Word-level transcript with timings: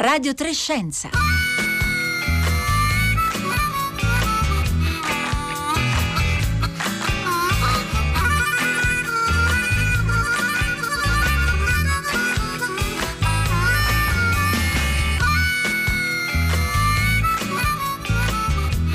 Radio 0.00 0.32
Trescenza. 0.32 1.10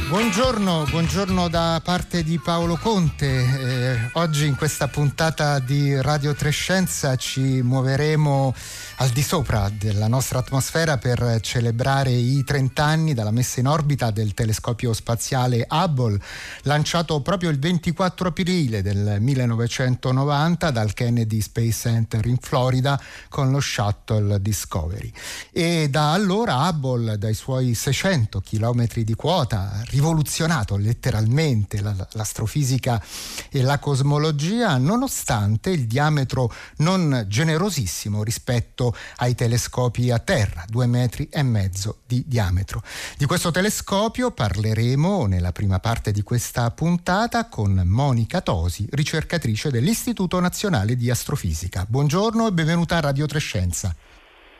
Buongiorno, 0.09 0.85
buongiorno 0.89 1.49
da 1.49 1.81
parte 1.83 2.23
di 2.23 2.39
Paolo 2.39 2.77
Conte. 2.77 3.27
Eh, 3.27 4.09
oggi 4.13 4.47
in 4.47 4.55
questa 4.55 4.87
puntata 4.87 5.59
di 5.59 6.01
Radio 6.01 6.33
Trescenza 6.33 7.15
ci 7.15 7.61
muoveremo 7.61 8.53
al 8.97 9.09
di 9.09 9.21
sopra 9.21 9.69
della 9.69 10.07
nostra 10.07 10.39
atmosfera 10.39 10.97
per 10.97 11.39
celebrare 11.41 12.11
i 12.11 12.43
30 12.45 12.83
anni 12.83 13.13
dalla 13.13 13.31
messa 13.31 13.59
in 13.59 13.67
orbita 13.67 14.09
del 14.09 14.33
telescopio 14.33 14.93
spaziale 14.93 15.67
Hubble, 15.69 16.17
lanciato 16.61 17.19
proprio 17.21 17.49
il 17.49 17.59
24 17.59 18.29
aprile 18.29 18.81
del 18.81 19.17
1990 19.19 20.71
dal 20.71 20.93
Kennedy 20.93 21.41
Space 21.41 21.71
Center 21.71 22.25
in 22.25 22.37
Florida 22.37 22.99
con 23.27 23.51
lo 23.51 23.59
shuttle 23.59 24.41
Discovery. 24.41 25.11
E 25.51 25.89
da 25.89 26.13
allora 26.13 26.67
Hubble, 26.67 27.17
dai 27.17 27.33
suoi 27.33 27.73
600 27.73 28.41
km 28.41 28.87
di 28.93 29.15
quota, 29.15 29.73
ha 29.73 29.83
rivoluzionato 29.87 30.77
letteralmente 30.77 31.81
l'astrofisica 31.81 33.03
e 33.49 33.61
la 33.61 33.77
cosmologia, 33.77 34.77
nonostante 34.77 35.69
il 35.71 35.85
diametro 35.85 36.49
non 36.77 37.25
generosissimo 37.27 38.23
rispetto 38.23 38.84
rispetto 38.85 38.93
ai 39.17 39.33
telescopi 39.33 40.11
a 40.11 40.19
terra, 40.19 40.63
due 40.67 40.85
metri 40.85 41.27
e 41.31 41.41
mezzo 41.43 41.99
di 42.05 42.23
diametro. 42.27 42.81
Di 43.17 43.25
questo 43.25 43.51
telescopio 43.51 44.31
parleremo 44.31 45.25
nella 45.25 45.51
prima 45.51 45.79
parte 45.79 46.11
di 46.11 46.21
questa 46.21 46.69
puntata 46.71 47.47
con 47.47 47.81
Monica 47.85 48.41
Tosi, 48.41 48.87
ricercatrice 48.91 49.71
dell'Istituto 49.71 50.39
Nazionale 50.39 50.95
di 50.95 51.09
Astrofisica. 51.09 51.85
Buongiorno 51.87 52.47
e 52.47 52.51
benvenuta 52.51 52.97
a 52.97 53.01
Radio 53.01 53.25
Trescenza. 53.25 53.95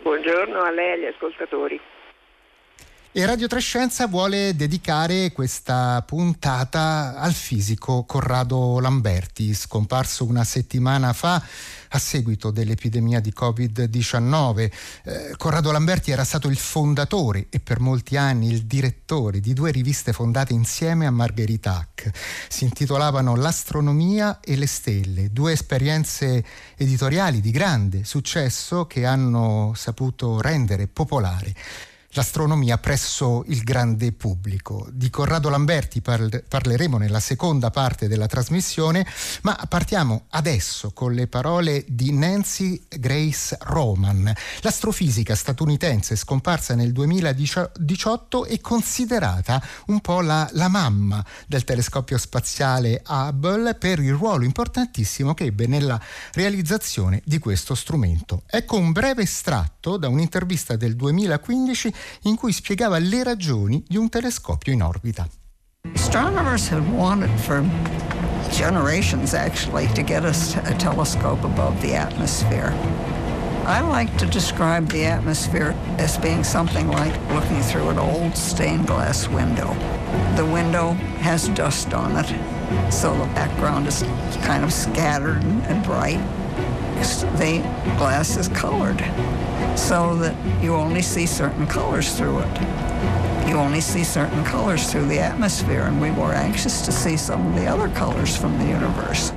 Buongiorno 0.01 0.61
a 0.61 0.71
lei 0.71 0.89
e 0.89 0.93
agli 0.93 1.13
ascoltatori. 1.13 1.79
E 3.17 3.25
Radio 3.25 3.47
Trescenza 3.47 4.07
vuole 4.07 4.57
dedicare 4.57 5.31
questa 5.31 6.03
puntata 6.05 7.15
al 7.15 7.31
fisico 7.31 8.03
Corrado 8.03 8.77
Lamberti, 8.81 9.53
scomparso 9.53 10.25
una 10.25 10.43
settimana 10.43 11.13
fa 11.13 11.41
a 11.87 11.97
seguito 11.97 12.51
dell'epidemia 12.51 13.21
di 13.21 13.33
Covid-19. 13.33 14.71
Eh, 15.03 15.33
Corrado 15.37 15.71
Lamberti 15.71 16.11
era 16.11 16.25
stato 16.25 16.49
il 16.49 16.57
fondatore 16.57 17.47
e 17.49 17.61
per 17.61 17.79
molti 17.79 18.17
anni 18.17 18.49
il 18.49 18.63
direttore 18.65 19.39
di 19.39 19.53
due 19.53 19.71
riviste 19.71 20.11
fondate 20.11 20.51
insieme 20.51 21.05
a 21.05 21.11
Margherita 21.11 21.77
Hack. 21.77 22.11
Si 22.49 22.65
intitolavano 22.65 23.37
L'astronomia 23.37 24.41
e 24.41 24.57
le 24.57 24.67
stelle, 24.67 25.31
due 25.31 25.53
esperienze 25.53 26.43
editoriali 26.75 27.39
di 27.39 27.51
grande 27.51 28.03
successo 28.03 28.87
che 28.87 29.05
hanno 29.05 29.71
saputo 29.73 30.41
rendere 30.41 30.87
popolare 30.87 31.55
l'astronomia 32.15 32.77
presso 32.77 33.43
il 33.47 33.61
grande 33.61 34.13
pubblico. 34.13 34.87
Di 34.91 35.09
Corrado 35.09 35.49
Lamberti 35.49 36.01
parleremo 36.01 36.97
nella 36.97 37.19
seconda 37.19 37.69
parte 37.71 38.07
della 38.07 38.25
trasmissione, 38.25 39.05
ma 39.41 39.59
partiamo 39.67 40.25
adesso 40.29 40.91
con 40.91 41.13
le 41.13 41.27
parole 41.27 41.83
di 41.87 42.13
Nancy 42.13 42.85
Grace 42.87 43.57
Roman, 43.61 44.33
l'astrofisica 44.61 45.35
statunitense 45.35 46.15
scomparsa 46.15 46.73
nel 46.73 46.93
2018 46.93 48.45
e 48.45 48.61
considerata 48.61 49.61
un 49.87 49.99
po' 49.99 50.21
la, 50.21 50.49
la 50.53 50.69
mamma 50.69 51.23
del 51.47 51.65
telescopio 51.65 52.17
spaziale 52.17 53.03
Hubble 53.05 53.75
per 53.75 53.99
il 53.99 54.13
ruolo 54.13 54.45
importantissimo 54.45 55.33
che 55.33 55.45
ebbe 55.45 55.67
nella 55.67 55.99
realizzazione 56.31 57.21
di 57.25 57.39
questo 57.39 57.75
strumento. 57.75 58.43
Ecco 58.47 58.77
un 58.77 58.93
breve 58.93 59.23
estratto 59.23 59.97
da 59.97 60.07
un'intervista 60.07 60.77
del 60.77 60.95
2015 60.95 61.93
in 62.23 62.35
cui 62.35 62.51
spiegava 62.51 62.97
le 62.99 63.23
ragioni 63.23 63.83
di 63.87 63.97
un 63.97 64.09
telescopio 64.09 64.73
in 64.73 64.81
orbita. 64.81 65.27
Astronomers 65.93 66.67
have 66.69 66.89
wanted 66.91 67.29
for 67.39 67.63
generations 68.51 69.33
actually 69.33 69.87
to 69.93 70.01
get 70.01 70.23
us 70.23 70.55
a 70.55 70.73
telescope 70.77 71.43
above 71.43 71.79
the 71.81 71.93
atmosphere. 71.93 72.73
I 73.65 73.81
like 73.81 74.15
to 74.17 74.27
describe 74.27 74.89
the 74.89 75.05
atmosphere 75.05 75.73
as 75.97 76.17
being 76.19 76.43
something 76.43 76.87
like 76.87 77.13
looking 77.33 77.61
through 77.63 77.89
an 77.89 77.97
old 77.97 78.37
stained 78.37 78.85
glass 78.85 79.27
window. 79.27 79.73
The 80.35 80.45
window 80.45 80.91
has 81.21 81.49
dust 81.49 81.93
on 81.93 82.15
it, 82.15 82.27
so 82.91 83.17
the 83.17 83.25
background 83.33 83.87
is 83.87 84.03
kind 84.43 84.63
of 84.63 84.71
scattered 84.71 85.43
and 85.43 85.83
bright. 85.83 86.19
The 87.37 87.61
glass 87.97 88.37
is 88.37 88.47
colored. 88.47 89.01
so 89.77 90.15
that 90.15 90.63
you 90.63 90.73
only 90.73 91.01
see 91.01 91.25
certain 91.25 91.67
colors 91.67 92.15
through 92.17 92.39
it. 92.39 92.61
You 93.47 93.55
only 93.55 93.81
see 93.81 94.03
certain 94.03 94.43
colors 94.43 94.91
through 94.91 95.05
the 95.07 95.19
atmosphere, 95.19 95.81
and 95.81 96.01
we 96.01 96.11
were 96.11 96.33
anxious 96.33 96.83
to 96.85 96.91
see 96.91 97.17
some 97.17 97.45
of 97.47 97.55
the 97.55 97.67
other 97.67 97.89
colors 97.89 98.35
from 98.35 98.57
the 98.57 98.65
universe. 98.65 99.31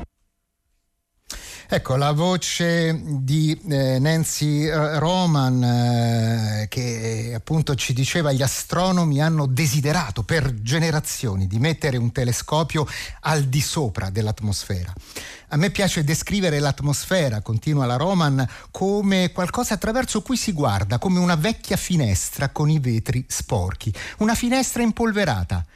Ecco, 1.70 1.96
la 1.96 2.12
voce 2.12 2.98
di 3.04 3.52
eh, 3.68 3.98
Nancy 3.98 4.64
eh, 4.64 4.98
Roman 4.98 5.62
eh, 5.62 6.66
che 6.66 7.32
appunto 7.36 7.74
ci 7.74 7.92
diceva 7.92 8.32
gli 8.32 8.40
astronomi 8.40 9.20
hanno 9.20 9.44
desiderato 9.44 10.22
per 10.22 10.62
generazioni 10.62 11.46
di 11.46 11.58
mettere 11.58 11.98
un 11.98 12.10
telescopio 12.10 12.86
al 13.20 13.42
di 13.44 13.60
sopra 13.60 14.08
dell'atmosfera. 14.08 14.94
A 15.48 15.56
me 15.58 15.68
piace 15.68 16.04
descrivere 16.04 16.58
l'atmosfera, 16.58 17.42
continua 17.42 17.84
la 17.84 17.96
Roman, 17.96 18.48
come 18.70 19.30
qualcosa 19.32 19.74
attraverso 19.74 20.22
cui 20.22 20.38
si 20.38 20.52
guarda, 20.52 20.96
come 20.96 21.18
una 21.18 21.36
vecchia 21.36 21.76
finestra 21.76 22.48
con 22.48 22.70
i 22.70 22.78
vetri 22.78 23.26
sporchi, 23.28 23.92
una 24.18 24.34
finestra 24.34 24.82
impolverata. 24.82 25.66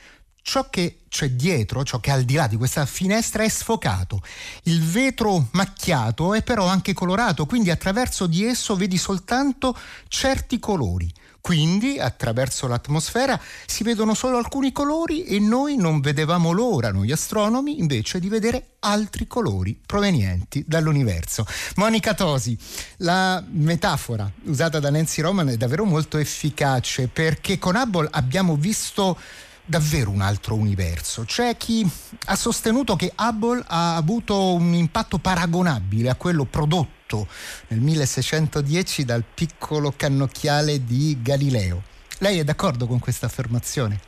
Ciò 0.42 0.68
che 0.68 1.02
c'è 1.08 1.30
dietro, 1.30 1.84
ciò 1.84 2.00
che 2.00 2.10
è 2.10 2.14
al 2.14 2.24
di 2.24 2.34
là 2.34 2.48
di 2.48 2.56
questa 2.56 2.84
finestra 2.84 3.44
è 3.44 3.48
sfocato. 3.48 4.20
Il 4.64 4.82
vetro 4.82 5.48
macchiato 5.52 6.34
è 6.34 6.42
però 6.42 6.66
anche 6.66 6.92
colorato, 6.94 7.46
quindi 7.46 7.70
attraverso 7.70 8.26
di 8.26 8.44
esso 8.44 8.74
vedi 8.74 8.96
soltanto 8.98 9.76
certi 10.08 10.58
colori. 10.58 11.10
Quindi, 11.42 11.98
attraverso 11.98 12.68
l'atmosfera 12.68 13.38
si 13.66 13.82
vedono 13.82 14.14
solo 14.14 14.36
alcuni 14.36 14.70
colori 14.70 15.24
e 15.24 15.40
noi 15.40 15.76
non 15.76 16.00
vedevamo 16.00 16.52
l'ora, 16.52 16.92
noi 16.92 17.10
astronomi, 17.10 17.80
invece 17.80 18.20
di 18.20 18.28
vedere 18.28 18.76
altri 18.78 19.26
colori 19.26 19.76
provenienti 19.84 20.64
dall'universo. 20.66 21.44
Monica 21.74 22.14
Tosi, 22.14 22.56
la 22.98 23.44
metafora 23.50 24.30
usata 24.44 24.78
da 24.78 24.90
Nancy 24.90 25.20
Roman 25.20 25.48
è 25.48 25.56
davvero 25.56 25.84
molto 25.84 26.16
efficace 26.16 27.08
perché 27.08 27.58
con 27.58 27.74
Hubble 27.74 28.08
abbiamo 28.12 28.54
visto 28.54 29.18
davvero 29.64 30.10
un 30.10 30.20
altro 30.20 30.54
universo. 30.54 31.24
C'è 31.24 31.56
chi 31.56 31.84
ha 32.26 32.34
sostenuto 32.36 32.96
che 32.96 33.12
Hubble 33.16 33.62
ha 33.66 33.96
avuto 33.96 34.54
un 34.54 34.74
impatto 34.74 35.18
paragonabile 35.18 36.10
a 36.10 36.16
quello 36.16 36.44
prodotto 36.44 37.26
nel 37.68 37.80
1610 37.80 39.04
dal 39.04 39.22
piccolo 39.22 39.92
cannocchiale 39.96 40.84
di 40.84 41.18
Galileo. 41.22 41.82
Lei 42.18 42.38
è 42.38 42.44
d'accordo 42.44 42.86
con 42.86 42.98
questa 42.98 43.26
affermazione? 43.26 43.98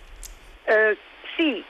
Uh, 0.66 0.96
sì, 1.36 1.62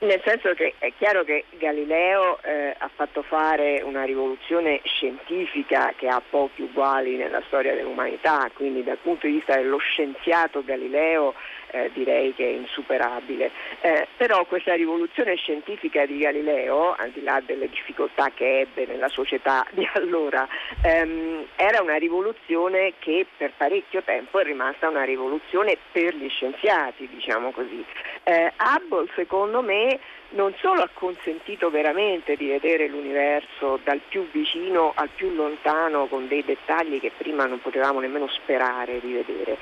nel 0.00 0.20
senso 0.24 0.54
che 0.54 0.74
è 0.78 0.92
chiaro 0.96 1.24
che 1.24 1.44
Galileo 1.58 2.40
eh, 2.42 2.74
ha 2.78 2.90
fatto 2.94 3.22
fare 3.22 3.82
una 3.82 4.04
rivoluzione 4.04 4.80
scientifica 4.84 5.92
che 5.94 6.08
ha 6.08 6.22
pochi 6.26 6.62
uguali 6.62 7.16
nella 7.16 7.42
storia 7.48 7.74
dell'umanità, 7.74 8.50
quindi 8.54 8.82
dal 8.82 8.96
punto 8.96 9.26
di 9.26 9.34
vista 9.34 9.56
dello 9.56 9.76
scienziato 9.76 10.64
Galileo 10.64 11.34
eh, 11.70 11.90
direi 11.92 12.34
che 12.34 12.44
è 12.44 12.52
insuperabile. 12.52 13.50
Eh, 13.80 14.06
però 14.16 14.44
questa 14.44 14.74
rivoluzione 14.74 15.36
scientifica 15.36 16.06
di 16.06 16.18
Galileo, 16.18 16.94
al 16.94 17.10
di 17.10 17.22
là 17.22 17.40
delle 17.44 17.68
difficoltà 17.68 18.30
che 18.34 18.60
ebbe 18.60 18.86
nella 18.86 19.08
società 19.08 19.66
di 19.72 19.88
allora, 19.94 20.46
ehm, 20.82 21.46
era 21.56 21.82
una 21.82 21.96
rivoluzione 21.96 22.94
che 22.98 23.26
per 23.36 23.52
parecchio 23.56 24.02
tempo 24.02 24.38
è 24.38 24.44
rimasta 24.44 24.88
una 24.88 25.04
rivoluzione 25.04 25.76
per 25.92 26.14
gli 26.14 26.28
scienziati, 26.28 27.08
diciamo 27.08 27.50
così. 27.52 27.84
Eh, 28.24 28.52
Hubble 28.58 29.08
secondo 29.14 29.62
me 29.62 29.98
non 30.30 30.54
solo 30.60 30.82
ha 30.82 30.90
consentito 30.92 31.70
veramente 31.70 32.36
di 32.36 32.48
vedere 32.48 32.86
l'universo 32.86 33.80
dal 33.82 34.00
più 34.08 34.28
vicino 34.30 34.92
al 34.94 35.08
più 35.14 35.34
lontano 35.34 36.06
con 36.06 36.28
dei 36.28 36.44
dettagli 36.44 37.00
che 37.00 37.10
prima 37.16 37.46
non 37.46 37.60
potevamo 37.60 38.00
nemmeno 38.00 38.28
sperare 38.28 39.00
di 39.00 39.12
vedere, 39.12 39.56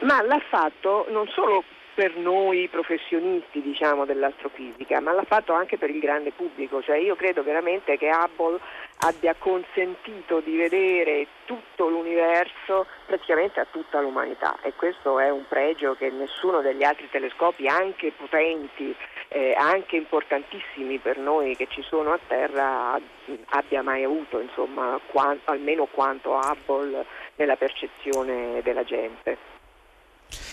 ma 0.00 0.22
l'ha 0.22 0.40
fatto 0.48 1.06
non 1.10 1.26
solo 1.28 1.64
per 1.98 2.14
noi 2.14 2.68
professionisti 2.68 3.60
diciamo, 3.60 4.04
dell'astrofisica, 4.04 5.00
ma 5.00 5.10
l'ha 5.10 5.24
fatto 5.24 5.52
anche 5.52 5.78
per 5.78 5.90
il 5.90 5.98
grande 5.98 6.30
pubblico, 6.30 6.80
cioè 6.80 6.96
io 6.96 7.16
credo 7.16 7.42
veramente 7.42 7.98
che 7.98 8.08
Hubble 8.08 8.60
abbia 8.98 9.34
consentito 9.36 10.38
di 10.38 10.56
vedere 10.56 11.26
tutto 11.44 11.88
l'universo 11.88 12.86
praticamente 13.04 13.58
a 13.58 13.66
tutta 13.68 14.00
l'umanità 14.00 14.58
e 14.62 14.74
questo 14.74 15.18
è 15.18 15.28
un 15.28 15.44
pregio 15.48 15.96
che 15.96 16.08
nessuno 16.10 16.60
degli 16.60 16.84
altri 16.84 17.10
telescopi, 17.10 17.66
anche 17.66 18.12
potenti, 18.16 18.94
eh, 19.26 19.56
anche 19.58 19.96
importantissimi 19.96 20.98
per 20.98 21.18
noi 21.18 21.56
che 21.56 21.66
ci 21.68 21.82
sono 21.82 22.12
a 22.12 22.20
terra, 22.24 22.96
abbia 23.46 23.82
mai 23.82 24.04
avuto, 24.04 24.38
insomma, 24.38 25.00
quanto, 25.10 25.50
almeno 25.50 25.86
quanto 25.86 26.30
Hubble 26.30 27.04
nella 27.34 27.56
percezione 27.56 28.62
della 28.62 28.84
gente. 28.84 29.57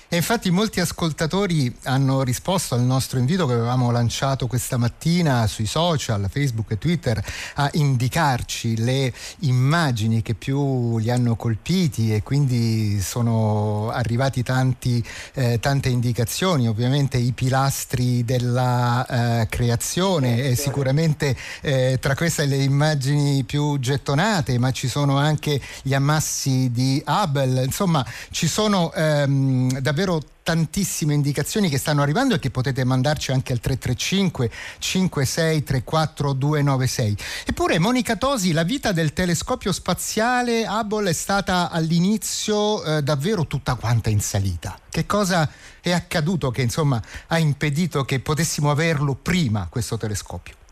E 0.08 0.18
infatti 0.18 0.52
molti 0.52 0.80
ascoltatori 0.80 1.76
hanno 1.86 2.22
risposto 2.22 2.76
al 2.76 2.82
nostro 2.82 3.18
invito 3.18 3.48
che 3.48 3.54
avevamo 3.54 3.90
lanciato 3.90 4.46
questa 4.46 4.78
mattina 4.78 5.48
sui 5.48 5.66
social, 5.66 6.28
Facebook 6.30 6.72
e 6.72 6.78
Twitter, 6.78 7.22
a 7.56 7.68
indicarci 7.74 8.78
le 8.78 9.12
immagini 9.40 10.22
che 10.22 10.36
più 10.36 11.00
li 11.00 11.10
hanno 11.10 11.36
colpiti 11.36 12.14
e 12.14 12.22
quindi 12.22 13.02
sono 13.02 13.90
arrivati 13.90 14.44
tanti, 14.44 15.04
eh, 15.34 15.60
tante 15.60 15.90
indicazioni, 15.90 16.68
ovviamente 16.68 17.18
i 17.18 17.32
pilastri 17.32 18.24
della 18.24 19.42
eh, 19.42 19.48
creazione 19.50 20.44
e 20.44 20.56
sicuramente 20.56 21.36
eh, 21.62 21.98
tra 22.00 22.14
queste 22.14 22.46
le 22.46 22.58
immagini 22.58 23.44
più 23.44 23.80
gettonate, 23.80 24.60
ma 24.60 24.70
ci 24.70 24.88
sono 24.88 25.18
anche 25.18 25.60
gli 25.82 25.96
ammassi 25.96 26.70
di 26.72 27.02
Hubble, 27.08 27.64
insomma 27.64 28.06
ci 28.30 28.48
sono 28.48 28.94
ehm, 28.94 29.80
davvero 29.80 29.94
davvero 29.96 30.22
tantissime 30.44 31.14
indicazioni 31.14 31.70
che 31.70 31.78
stanno 31.78 32.02
arrivando 32.02 32.36
e 32.36 32.40
che 32.40 32.52
potete 32.52 32.84
mandarci 32.84 33.32
anche 33.32 33.54
al 33.54 33.62
335 33.62 34.52
5634 34.78 36.34
296. 36.34 37.18
Eppure 37.46 37.80
Monica 37.80 38.18
Tosi, 38.18 38.52
la 38.52 38.64
vita 38.64 38.92
del 38.92 39.14
telescopio 39.14 39.72
spaziale 39.72 40.68
Hubble 40.68 41.10
è 41.10 41.14
stata 41.14 41.70
all'inizio 41.72 42.84
eh, 42.84 43.02
davvero 43.02 43.48
tutta 43.48 43.76
quanta 43.76 44.10
in 44.10 44.20
salita. 44.20 44.78
Che 44.90 45.06
cosa 45.06 45.50
è 45.80 45.92
accaduto 45.92 46.52
che 46.52 46.62
insomma 46.62 47.02
ha 47.28 47.40
impedito 47.40 48.04
che 48.04 48.20
potessimo 48.20 48.70
averlo 48.70 49.16
prima 49.16 49.68
questo 49.70 49.98
telescopio? 49.98 50.65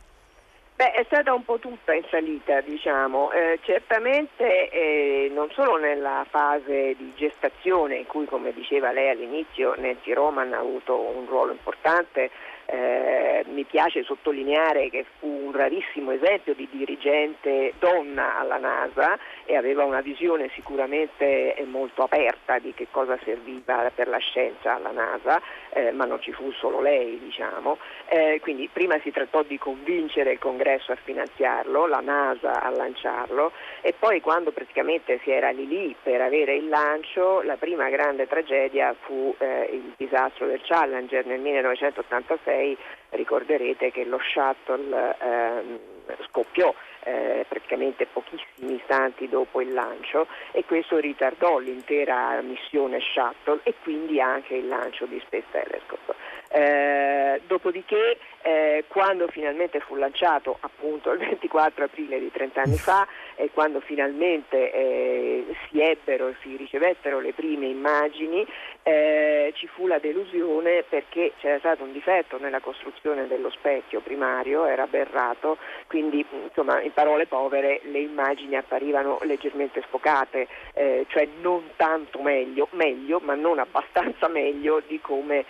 Beh, 0.83 0.91
è 0.91 1.03
stata 1.05 1.33
un 1.33 1.45
po' 1.45 1.59
tutta 1.59 1.93
in 1.93 2.03
salita, 2.09 2.59
diciamo. 2.59 3.31
Eh, 3.31 3.57
certamente 3.63 4.69
eh, 4.69 5.31
non 5.33 5.49
solo 5.51 5.77
nella 5.77 6.25
fase 6.29 6.93
di 6.97 7.13
gestazione, 7.15 7.95
in 7.95 8.05
cui, 8.05 8.25
come 8.25 8.51
diceva 8.51 8.91
lei 8.91 9.09
all'inizio, 9.09 9.75
Nancy 9.77 10.11
Roman 10.11 10.51
ha 10.51 10.57
avuto 10.57 10.99
un 10.99 11.25
ruolo 11.25 11.53
importante, 11.53 12.31
eh, 12.65 13.43
mi 13.47 13.63
piace 13.63 14.03
sottolineare 14.03 14.89
che 14.89 15.05
fu 15.19 15.27
un 15.27 15.51
rarissimo 15.51 16.11
esempio 16.11 16.53
di 16.53 16.67
dirigente 16.71 17.73
donna 17.79 18.37
alla 18.37 18.57
NASA 18.57 19.17
e 19.45 19.55
aveva 19.55 19.83
una 19.83 20.01
visione 20.01 20.49
sicuramente 20.53 21.55
molto 21.65 22.03
aperta 22.03 22.59
di 22.59 22.73
che 22.73 22.87
cosa 22.89 23.17
serviva 23.23 23.91
per 23.93 24.07
la 24.07 24.17
scienza 24.17 24.75
alla 24.75 24.91
NASA, 24.91 25.41
eh, 25.69 25.91
ma 25.91 26.05
non 26.05 26.21
ci 26.21 26.31
fu 26.31 26.51
solo 26.51 26.81
lei, 26.81 27.19
diciamo. 27.19 27.77
Eh, 28.07 28.39
quindi 28.41 28.69
prima 28.71 28.99
si 28.99 29.11
trattò 29.11 29.43
di 29.43 29.57
convincere 29.57 30.33
il 30.33 30.39
congresso 30.39 30.91
a 30.91 30.97
finanziarlo, 31.01 31.87
la 31.87 31.99
NASA 31.99 32.61
a 32.61 32.69
lanciarlo 32.69 33.51
e 33.81 33.93
poi 33.97 34.21
quando 34.21 34.51
praticamente 34.51 35.19
si 35.23 35.31
era 35.31 35.49
lì 35.49 35.67
lì 35.67 35.95
per 36.01 36.21
avere 36.21 36.55
il 36.55 36.67
lancio, 36.67 37.41
la 37.41 37.57
prima 37.57 37.89
grande 37.89 38.27
tragedia 38.27 38.95
fu 39.01 39.33
eh, 39.37 39.69
il 39.71 39.93
disastro 39.97 40.47
del 40.47 40.61
Challenger 40.63 41.25
nel 41.25 41.39
1986 41.39 42.52
2006 42.53 42.77
ricorderete 43.09 43.91
che 43.91 44.05
lo 44.05 44.19
shuttle 44.19 45.17
ehm, 45.19 45.79
scoppiò 46.27 46.73
eh, 47.03 47.45
praticamente 47.47 48.05
pochissimi 48.05 48.75
istanti 48.75 49.27
dopo 49.27 49.61
il 49.61 49.73
lancio 49.73 50.27
e 50.51 50.63
questo 50.65 50.97
ritardò 50.97 51.57
l'intera 51.59 52.41
missione 52.41 52.99
shuttle 52.99 53.59
e 53.63 53.73
quindi 53.81 54.21
anche 54.21 54.55
il 54.55 54.67
lancio 54.67 55.05
di 55.05 55.19
Space 55.25 55.45
Telescope. 55.51 56.13
Eh, 56.55 57.41
dopodiché 57.47 58.19
eh, 58.43 58.83
quando 58.87 59.27
finalmente 59.27 59.79
fu 59.79 59.95
lanciato 59.95 60.55
appunto 60.59 61.11
il 61.11 61.17
24 61.17 61.85
aprile 61.85 62.19
di 62.19 62.29
30 62.29 62.61
anni 62.61 62.77
fa 62.77 63.07
e 63.35 63.49
quando 63.51 63.79
finalmente 63.79 64.71
eh, 64.71 65.45
si 65.67 65.81
ebbero, 65.81 66.31
si 66.41 66.55
ricevettero 66.55 67.19
le 67.19 67.33
prime 67.33 67.65
immagini 67.65 68.45
eh, 68.83 69.51
ci 69.55 69.65
fu 69.65 69.87
la 69.87 69.97
delusione 69.97 70.83
perché 70.87 71.31
c'era 71.39 71.57
stato 71.57 71.83
un 71.83 71.91
difetto 71.91 72.37
nella 72.37 72.59
costruzione 72.59 73.25
dello 73.25 73.49
specchio 73.49 74.01
primario, 74.01 74.65
era 74.65 74.83
aberrato, 74.83 75.57
quindi 75.87 76.23
insomma 76.43 76.81
in 76.81 76.91
parole 76.93 77.25
povere 77.25 77.79
le 77.85 77.99
immagini 77.99 78.57
apparivano 78.57 79.17
leggermente 79.23 79.81
sfocate, 79.87 80.47
eh, 80.73 81.05
cioè 81.07 81.27
non 81.41 81.71
tanto 81.77 82.21
meglio, 82.21 82.67
meglio, 82.71 83.19
ma 83.23 83.33
non 83.33 83.57
abbastanza 83.57 84.27
meglio 84.27 84.83
di 84.85 84.99
come 85.01 85.45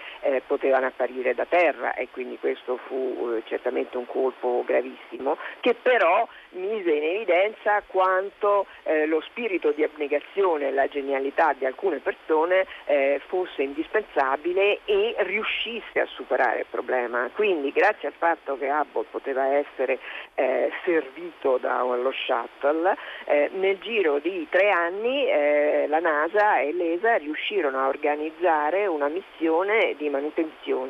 potevano 0.45 0.85
apparire 0.93 1.33
da 1.33 1.45
terra 1.45 1.93
e 1.93 2.07
quindi 2.11 2.37
questo 2.39 2.77
fu 2.85 3.33
eh, 3.35 3.43
certamente 3.45 3.97
un 3.97 4.05
colpo 4.05 4.63
gravissimo 4.65 5.37
che 5.59 5.73
però 5.73 6.27
mise 6.51 6.91
in 6.91 7.03
evidenza 7.03 7.81
quanto 7.87 8.67
eh, 8.83 9.05
lo 9.07 9.21
spirito 9.21 9.71
di 9.71 9.83
abnegazione 9.83 10.67
e 10.67 10.71
la 10.71 10.87
genialità 10.87 11.53
di 11.53 11.65
alcune 11.65 11.97
persone 11.97 12.65
eh, 12.85 13.19
fosse 13.27 13.63
indispensabile 13.63 14.79
e 14.85 15.15
riuscisse 15.19 15.99
a 15.99 16.05
superare 16.05 16.59
il 16.59 16.65
problema. 16.69 17.29
Quindi 17.33 17.71
grazie 17.71 18.07
al 18.07 18.13
fatto 18.15 18.57
che 18.57 18.69
Hubble 18.69 19.05
poteva 19.09 19.45
essere 19.45 19.99
eh, 20.35 20.71
servito 20.83 21.57
dallo 21.57 22.11
shuttle, 22.11 22.95
eh, 23.25 23.49
nel 23.53 23.79
giro 23.79 24.19
di 24.19 24.47
tre 24.49 24.69
anni 24.69 25.27
eh, 25.27 25.85
la 25.87 25.99
NASA 25.99 26.59
e 26.59 26.71
l'ESA 26.73 27.17
riuscirono 27.17 27.79
a 27.79 27.87
organizzare 27.87 28.85
una 28.85 29.07
missione 29.07 29.95
di 29.97 30.09
manutenzione 30.09 30.82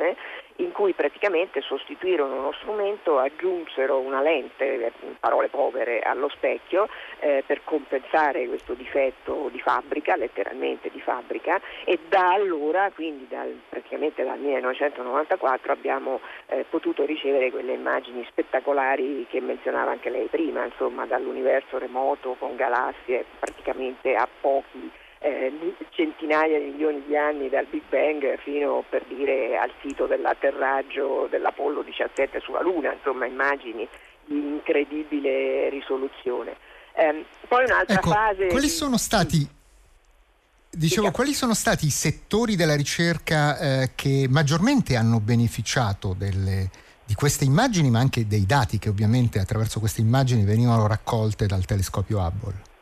in 0.57 0.72
cui 0.72 0.94
praticamente 0.94 1.62
sostituirono 1.62 2.36
uno 2.36 2.54
strumento, 2.54 3.18
aggiunsero 3.18 4.00
una 4.00 4.22
lente, 4.22 4.92
parole 5.19 5.48
povere, 5.50 6.00
allo 6.00 6.30
specchio 6.30 6.88
eh, 7.19 7.44
per 7.45 7.62
compensare 7.63 8.48
questo 8.48 8.74
difetto 8.74 9.50
di 9.51 9.60
fabbrica, 9.60 10.16
letteralmente 10.16 10.90
di 10.92 11.01
fabbrica, 11.01 11.60
e 11.86 12.00
da 12.07 12.34
allora, 12.34 12.92
quindi 12.94 13.28
dal, 13.28 13.60
praticamente 13.69 14.24
dal 14.24 14.40
1994, 14.40 15.72
abbiamo 15.72 16.19
eh, 16.48 16.66
potuto 16.69 17.06
ricevere 17.06 17.51
quelle 17.51 17.74
immagini 17.74 18.25
spettacolari 18.30 19.25
che 19.30 19.42
menzionava 19.42 19.92
anche 19.92 20.10
lei 20.10 20.28
prima, 20.28 20.66
insomma 20.66 21.06
dall'universo 21.06 21.78
remoto 21.78 22.36
con 22.38 22.56
galassie 22.56 23.25
praticamente 23.40 24.16
a 24.16 24.28
pochi 24.40 24.92
eh, 25.23 25.53
centinaia 25.92 26.59
di 26.59 26.65
milioni 26.65 27.01
di 27.07 27.15
anni 27.15 27.47
dal 27.47 27.65
Big 27.69 27.83
Bang 27.87 28.37
fino 28.39 28.83
per 28.89 29.06
dire 29.06 29.57
al 29.57 29.71
sito 29.81 30.06
dell'atterraggio 30.06 31.27
dell'Apollo 31.30 31.81
17 31.81 32.42
sulla 32.42 32.61
Luna, 32.61 32.92
insomma 32.92 33.25
immagini 33.25 33.87
di 34.25 34.35
incredibile 34.35 35.69
risoluzione. 35.69 36.57
Eh, 36.94 37.25
poi 37.47 37.63
un'altra 37.63 37.95
ecco, 37.95 38.09
fase. 38.09 38.47
Quali 38.47 38.68
sono 38.68 38.97
stati 38.97 39.47
Dicevo, 40.75 41.11
quali 41.11 41.33
sono 41.33 41.53
stati 41.53 41.85
i 41.85 41.92
settori 41.92 42.56
della 42.56 42.75
ricerca 42.75 43.59
eh, 43.59 43.92
che 43.94 44.25
maggiormente 44.27 44.95
hanno 44.95 45.19
beneficiato 45.19 46.15
delle, 46.18 46.68
di 47.06 47.13
queste 47.13 47.45
immagini, 47.45 47.92
ma 47.92 47.99
anche 47.99 48.25
dei 48.25 48.47
dati 48.47 48.80
che 48.80 48.89
ovviamente 48.89 49.39
attraverso 49.39 49.80
queste 49.80 50.01
immagini 50.01 50.44
venivano 50.44 50.87
raccolte 50.87 51.45
dal 51.45 51.63
telescopio 51.63 52.19
Hubble? 52.19 52.72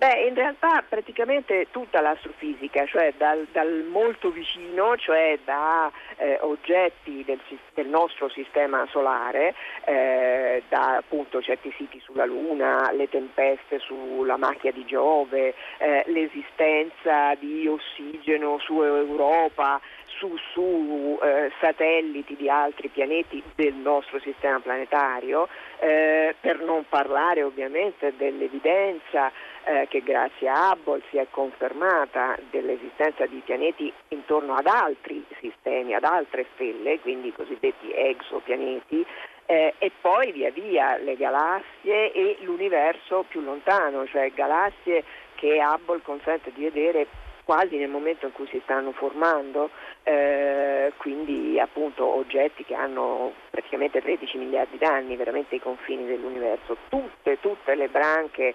Beh, 0.00 0.28
in 0.28 0.34
realtà 0.34 0.82
praticamente 0.88 1.66
tutta 1.70 2.00
l'astrofisica, 2.00 2.86
cioè 2.86 3.12
dal, 3.18 3.46
dal 3.52 3.84
molto 3.86 4.30
vicino, 4.30 4.96
cioè 4.96 5.38
da 5.44 5.92
eh, 6.16 6.38
oggetti 6.40 7.22
del, 7.22 7.38
del, 7.74 7.86
nostro 7.86 8.30
sistema 8.30 8.86
solare, 8.88 9.54
eh, 9.84 10.62
da 10.70 10.96
appunto 10.96 11.42
certi 11.42 11.70
siti 11.76 12.00
sulla 12.00 12.24
Luna, 12.24 12.90
le 12.92 13.10
tempeste 13.10 13.78
sulla 13.78 14.38
macchia 14.38 14.72
di 14.72 14.86
Giove, 14.86 15.52
eh, 15.76 16.02
l'esistenza 16.06 17.34
di 17.34 17.68
ossigeno 17.68 18.58
su 18.58 18.82
Europa, 18.82 19.82
su, 20.18 20.36
su 20.52 21.18
eh, 21.22 21.50
satelliti 21.60 22.36
di 22.36 22.48
altri 22.48 22.88
pianeti 22.88 23.42
del 23.54 23.74
nostro 23.74 24.20
sistema 24.20 24.60
planetario, 24.60 25.48
eh, 25.78 26.34
per 26.40 26.60
non 26.60 26.84
parlare 26.88 27.42
ovviamente 27.42 28.14
dell'evidenza 28.16 29.30
eh, 29.64 29.86
che 29.88 30.02
grazie 30.02 30.48
a 30.48 30.70
Hubble 30.72 31.02
si 31.10 31.18
è 31.18 31.26
confermata 31.30 32.38
dell'esistenza 32.50 33.26
di 33.26 33.40
pianeti 33.44 33.92
intorno 34.08 34.54
ad 34.54 34.66
altri 34.66 35.24
sistemi, 35.38 35.94
ad 35.94 36.04
altre 36.04 36.46
stelle, 36.54 37.00
quindi 37.00 37.28
i 37.28 37.32
cosiddetti 37.32 37.92
exopianeti, 37.92 39.04
eh, 39.46 39.74
e 39.78 39.90
poi 40.00 40.30
via 40.32 40.50
via 40.50 40.96
le 40.96 41.16
galassie 41.16 42.12
e 42.12 42.36
l'universo 42.42 43.24
più 43.28 43.40
lontano, 43.40 44.06
cioè 44.06 44.30
galassie 44.30 45.02
che 45.34 45.58
Hubble 45.58 46.02
consente 46.02 46.52
di 46.54 46.62
vedere 46.62 47.06
quasi 47.50 47.78
nel 47.78 47.88
momento 47.88 48.26
in 48.26 48.32
cui 48.32 48.46
si 48.46 48.60
stanno 48.62 48.92
formando, 48.92 49.70
eh, 50.04 50.92
quindi 50.98 51.58
appunto 51.58 52.06
oggetti 52.06 52.64
che 52.64 52.76
hanno 52.76 53.32
praticamente 53.50 54.00
13 54.00 54.38
miliardi 54.38 54.78
d'anni, 54.78 55.16
veramente 55.16 55.56
i 55.56 55.60
confini 55.60 56.06
dell'universo, 56.06 56.76
tutte, 56.88 57.40
tutte 57.40 57.74
le 57.74 57.88
branche 57.88 58.54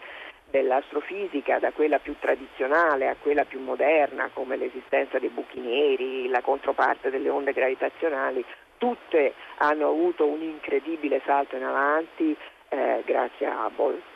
dell'astrofisica, 0.49 1.59
da 1.59 1.73
quella 1.73 1.99
più 1.99 2.15
tradizionale 2.17 3.09
a 3.09 3.17
quella 3.21 3.43
più 3.43 3.59
moderna, 3.59 4.29
come 4.31 4.55
l'esistenza 4.55 5.19
dei 5.19 5.27
buchi 5.27 5.59
neri, 5.59 6.29
la 6.29 6.39
controparte 6.39 7.09
delle 7.09 7.27
onde 7.27 7.51
gravitazionali, 7.51 8.45
tutte 8.77 9.33
hanno 9.57 9.89
avuto 9.89 10.25
un 10.25 10.41
incredibile 10.41 11.21
salto 11.25 11.57
in 11.57 11.65
avanti 11.65 12.33
eh, 12.69 13.03
grazie 13.05 13.45
a 13.45 13.65
Hubble. 13.65 14.14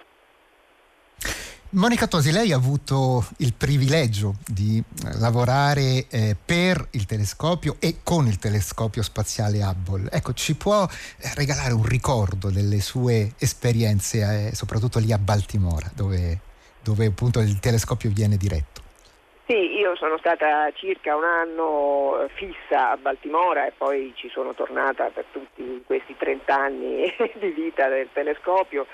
Monica 1.71 2.07
Tosi, 2.07 2.31
lei 2.31 2.51
ha 2.51 2.55
avuto 2.55 3.23
il 3.38 3.53
privilegio 3.53 4.33
di 4.43 4.81
lavorare 5.19 6.07
eh, 6.09 6.35
per 6.43 6.88
il 6.93 7.05
telescopio 7.05 7.75
e 7.79 7.97
con 8.03 8.25
il 8.25 8.39
telescopio 8.39 9.03
spaziale 9.03 9.61
Hubble. 9.61 10.09
Ecco, 10.11 10.33
ci 10.33 10.55
può 10.55 10.83
eh, 10.85 11.31
regalare 11.35 11.73
un 11.73 11.85
ricordo 11.85 12.49
delle 12.49 12.79
sue 12.81 13.33
esperienze, 13.38 14.47
eh, 14.47 14.55
soprattutto 14.55 14.97
lì 14.97 15.11
a 15.11 15.19
Baltimora, 15.19 15.91
dove, 15.93 16.39
dove 16.81 17.05
appunto 17.05 17.39
il 17.39 17.59
telescopio 17.59 18.09
viene 18.11 18.35
diretto? 18.35 18.81
Sì, 19.45 19.77
io 19.77 19.95
sono 19.95 20.17
stata 20.19 20.71
circa 20.73 21.15
un 21.15 21.23
anno 21.23 22.27
fissa 22.33 22.91
a 22.91 22.97
Baltimora 22.97 23.65
e 23.65 23.73
poi 23.75 24.11
ci 24.15 24.29
sono 24.29 24.53
tornata 24.53 25.05
per 25.09 25.25
tutti 25.31 25.83
questi 25.85 26.15
30 26.15 26.55
anni 26.55 27.11
di 27.39 27.49
vita 27.49 27.88
del 27.89 28.09
telescopio 28.13 28.85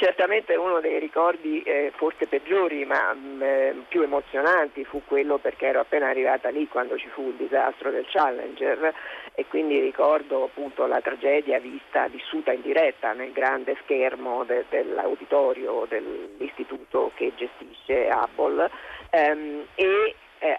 Certamente 0.00 0.54
uno 0.54 0.78
dei 0.78 1.00
ricordi 1.00 1.60
eh, 1.62 1.90
forse 1.96 2.28
peggiori 2.28 2.84
ma 2.84 3.12
mh, 3.12 3.18
mm, 3.18 3.42
eh, 3.42 3.74
più 3.88 4.02
emozionanti 4.02 4.84
fu 4.84 5.02
quello 5.04 5.38
perché 5.38 5.66
ero 5.66 5.80
appena 5.80 6.06
arrivata 6.06 6.50
lì 6.50 6.68
quando 6.68 6.96
ci 6.96 7.08
fu 7.08 7.26
il 7.30 7.34
disastro 7.34 7.90
del 7.90 8.06
Challenger 8.06 8.94
e 9.34 9.46
quindi 9.46 9.80
ricordo 9.80 10.44
appunto 10.44 10.86
la 10.86 11.00
tragedia 11.00 11.58
vista, 11.58 12.06
vissuta 12.06 12.52
in 12.52 12.60
diretta 12.60 13.12
nel 13.12 13.32
grande 13.32 13.76
schermo 13.82 14.44
de, 14.44 14.66
dell'auditorio 14.68 15.84
dell'istituto 15.88 17.10
che 17.16 17.32
gestisce 17.34 18.08
Hubble 18.08 18.70
ehm, 19.10 19.64
e 19.74 20.14
eh, 20.38 20.58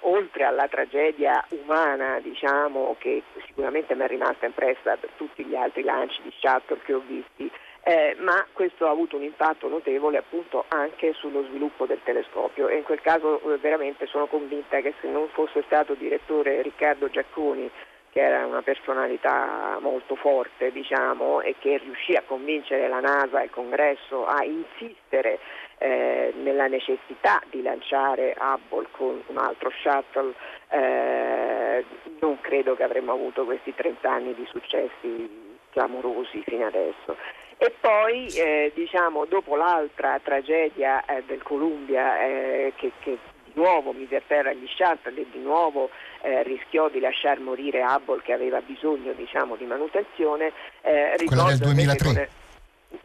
oltre 0.00 0.42
alla 0.42 0.66
tragedia 0.66 1.44
umana 1.50 2.18
diciamo, 2.18 2.96
che 2.98 3.22
sicuramente 3.46 3.94
mi 3.94 4.02
è 4.02 4.08
rimasta 4.08 4.46
impressa 4.46 4.96
per 4.96 5.10
tutti 5.16 5.44
gli 5.44 5.54
altri 5.54 5.84
lanci 5.84 6.20
di 6.22 6.32
shuttle 6.36 6.80
che 6.82 6.94
ho 6.94 7.02
visti 7.06 7.48
eh, 7.90 8.14
ma 8.20 8.46
questo 8.52 8.86
ha 8.86 8.90
avuto 8.90 9.16
un 9.16 9.24
impatto 9.24 9.66
notevole 9.66 10.16
appunto 10.16 10.64
anche 10.68 11.12
sullo 11.12 11.42
sviluppo 11.48 11.86
del 11.86 11.98
telescopio 12.04 12.68
e 12.68 12.76
in 12.76 12.84
quel 12.84 13.00
caso 13.00 13.40
eh, 13.52 13.56
veramente 13.56 14.06
sono 14.06 14.26
convinta 14.26 14.78
che 14.78 14.94
se 15.00 15.08
non 15.08 15.26
fosse 15.30 15.64
stato 15.66 15.94
direttore 15.94 16.62
Riccardo 16.62 17.10
Giacconi 17.10 17.68
che 18.10 18.20
era 18.20 18.46
una 18.46 18.62
personalità 18.62 19.78
molto 19.80 20.14
forte 20.14 20.70
diciamo, 20.70 21.40
e 21.40 21.56
che 21.58 21.78
riuscì 21.78 22.14
a 22.14 22.22
convincere 22.24 22.86
la 22.86 23.00
NASA 23.00 23.40
e 23.40 23.44
il 23.44 23.50
Congresso 23.50 24.24
a 24.24 24.44
insistere 24.44 25.40
eh, 25.78 26.32
nella 26.42 26.68
necessità 26.68 27.40
di 27.50 27.60
lanciare 27.60 28.36
Hubble 28.38 28.86
con 28.92 29.20
un 29.26 29.38
altro 29.38 29.70
shuttle, 29.70 30.34
eh, 30.68 31.84
non 32.20 32.40
credo 32.40 32.74
che 32.74 32.82
avremmo 32.82 33.12
avuto 33.12 33.44
questi 33.44 33.74
30 33.74 34.10
anni 34.10 34.34
di 34.34 34.46
successi 34.48 35.48
clamorosi 35.70 36.42
fino 36.44 36.66
adesso. 36.66 37.16
E 37.62 37.74
poi 37.78 38.26
eh, 38.28 38.72
diciamo, 38.74 39.26
dopo 39.26 39.54
l'altra 39.54 40.18
tragedia 40.24 41.04
eh, 41.04 41.22
del 41.26 41.42
Columbia 41.42 42.18
eh, 42.24 42.72
che, 42.74 42.92
che, 43.00 43.18
di 43.44 43.52
nuovo 43.52 43.92
mise 43.92 44.16
a 44.16 44.22
terra 44.26 44.54
gli 44.54 44.66
shuttle 44.66 45.20
e 45.20 45.26
di 45.30 45.40
nuovo 45.40 45.90
eh, 46.22 46.42
rischiò 46.42 46.88
di 46.88 47.00
lasciar 47.00 47.38
morire 47.38 47.82
Hubble 47.82 48.22
che 48.22 48.32
aveva 48.32 48.62
bisogno 48.62 49.12
diciamo, 49.12 49.56
di 49.56 49.66
manutenzione. 49.66 50.52
Eh, 50.80 51.20
Quella 51.26 51.48
del 51.48 51.58
2003. 51.58 52.39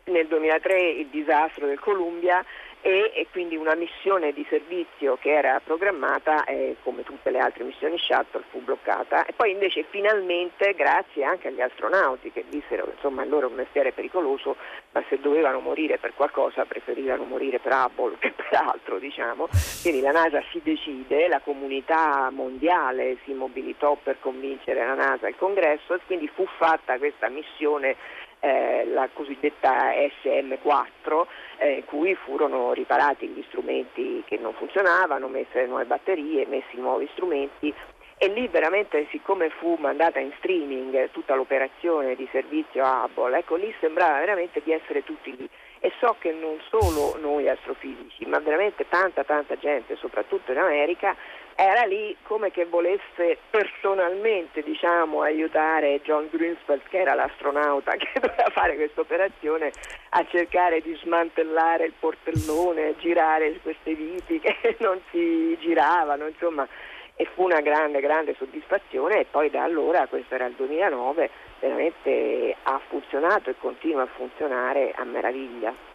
Nel 0.06 0.27
2003 0.27 0.89
il 0.89 1.08
disastro 1.08 1.68
del 1.68 1.80
Columbia 1.80 2.44
e, 2.86 3.12
e, 3.15 3.27
quindi 3.32 3.56
una 3.56 3.74
missione 3.74 4.32
di 4.32 4.46
servizio 4.48 5.18
che 5.20 5.32
era 5.32 5.60
programmata, 5.60 6.44
eh, 6.44 6.75
come 6.84 7.01
tutte 7.01 7.32
le 7.32 7.39
altre 7.39 7.63
missioni 7.63 7.98
shuttle, 7.98 8.44
fu 8.51 8.62
bloccata 8.62 9.25
e 9.25 9.34
poi 9.34 9.50
invece 9.50 9.86
finalmente, 9.89 10.75
grazie 10.75 11.24
anche 11.24 11.48
agli 11.48 11.62
astronauti 11.62 12.32
che 12.32 12.46
dissero 12.48 12.84
che 12.84 12.92
insomma 12.92 13.24
il 13.24 13.30
loro 13.30 13.48
è 13.48 13.50
un 13.50 13.56
mestiere 13.56 13.92
pericoloso, 13.92 14.56
ma 14.92 15.04
se 15.10 15.20
dovevano 15.20 15.62
morire 15.62 15.98
per 15.98 16.13
qualcosa 16.13 16.65
preferivano 16.65 17.24
morire 17.24 17.58
per 17.58 17.74
Hubble 17.74 18.18
che 18.20 18.34
per 18.36 18.54
altro, 18.54 19.00
diciamo. 19.00 19.48
Quindi 19.82 20.01
la 20.01 20.12
NASA 20.12 20.44
si 20.51 20.62
decide, 20.63 21.27
la 21.27 21.39
comunità 21.39 22.30
mondiale 22.32 23.18
si 23.24 23.34
mobilitò 23.34 23.98
per 24.01 24.18
convincere 24.20 24.86
la 24.86 24.94
NASA 24.94 25.25
e 25.25 25.30
il 25.32 25.38
Congresso 25.38 25.96
e 25.96 26.01
quindi 26.06 26.27
fu 26.27 26.46
fatta 26.58 27.00
questa 27.00 27.30
missione 27.30 27.96
eh, 28.45 28.85
la 28.93 29.09
cosiddetta 29.11 29.89
SM4 29.89 31.25
eh, 31.57 31.71
in 31.77 31.85
cui 31.85 32.13
furono 32.13 32.73
riparati 32.73 33.27
gli 33.27 33.43
strumenti 33.47 34.21
che 34.27 34.37
non 34.37 34.53
funzionavano, 34.53 35.27
messe 35.27 35.65
nuove 35.65 35.85
batterie, 35.85 36.45
messi 36.45 36.75
nuovi 36.77 37.09
strumenti. 37.13 37.73
E 38.17 38.27
lì 38.27 38.47
veramente 38.47 39.07
siccome 39.09 39.49
fu 39.49 39.75
mandata 39.79 40.19
in 40.19 40.31
streaming 40.37 41.09
tutta 41.09 41.33
l'operazione 41.33 42.15
di 42.15 42.27
servizio 42.31 42.85
Hubble, 42.85 43.39
ecco 43.39 43.55
lì 43.55 43.73
sembrava 43.79 44.19
veramente 44.19 44.61
di 44.63 44.71
essere 44.71 45.03
tutti 45.03 45.35
lì. 45.35 45.49
E 45.79 45.91
so 45.99 46.15
che 46.19 46.31
non 46.31 46.59
solo 46.69 47.17
noi 47.19 47.49
astrofisici, 47.49 48.25
ma 48.25 48.39
veramente 48.39 48.87
tanta 48.87 49.23
tanta 49.23 49.57
gente, 49.57 49.95
soprattutto 49.97 50.51
in 50.51 50.59
America, 50.59 51.15
era 51.55 51.83
lì 51.83 52.15
come 52.24 52.51
che 52.51 52.65
volesse 52.65 53.38
personalmente 53.50 54.62
diciamo, 54.62 55.21
aiutare 55.21 56.01
John 56.01 56.27
Greensfeld, 56.29 56.81
che 56.89 57.00
era 57.00 57.13
l'astronauta 57.13 57.93
che 57.97 58.12
doveva 58.19 58.50
fare 58.51 58.75
questa 58.75 59.01
operazione, 59.01 59.71
a 60.09 60.25
cercare 60.27 60.81
di 60.81 60.93
smantellare 61.01 61.85
il 61.85 61.93
portellone, 61.97 62.95
girare 62.97 63.59
queste 63.62 63.93
viti 63.93 64.39
che 64.39 64.75
non 64.79 65.00
si 65.12 65.57
giravano, 65.59 66.27
insomma, 66.27 66.67
e 67.15 67.25
fu 67.33 67.43
una 67.43 67.62
grande, 67.62 68.01
grande 68.01 68.35
soddisfazione 68.38 69.21
e 69.21 69.25
poi 69.25 69.50
da 69.50 69.63
allora, 69.63 70.05
questo 70.07 70.35
era 70.35 70.47
il 70.47 70.55
2009, 70.55 71.29
veramente 71.62 72.55
ha 72.63 72.81
funzionato 72.89 73.50
e 73.50 73.55
continua 73.57 74.03
a 74.03 74.07
funzionare 74.07 74.91
a 74.93 75.05
meraviglia. 75.05 75.94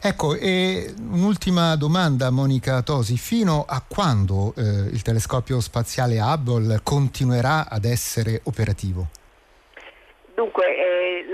Ecco, 0.00 0.36
e 0.36 0.94
un'ultima 1.10 1.74
domanda 1.74 2.30
Monica 2.30 2.82
Tosi, 2.82 3.16
fino 3.16 3.64
a 3.66 3.82
quando 3.86 4.54
eh, 4.56 4.62
il 4.62 5.02
telescopio 5.02 5.60
spaziale 5.60 6.20
Hubble 6.20 6.80
continuerà 6.84 7.68
ad 7.68 7.84
essere 7.84 8.40
operativo? 8.44 9.08
Dunque, 10.36 10.64
eh, 10.66 10.87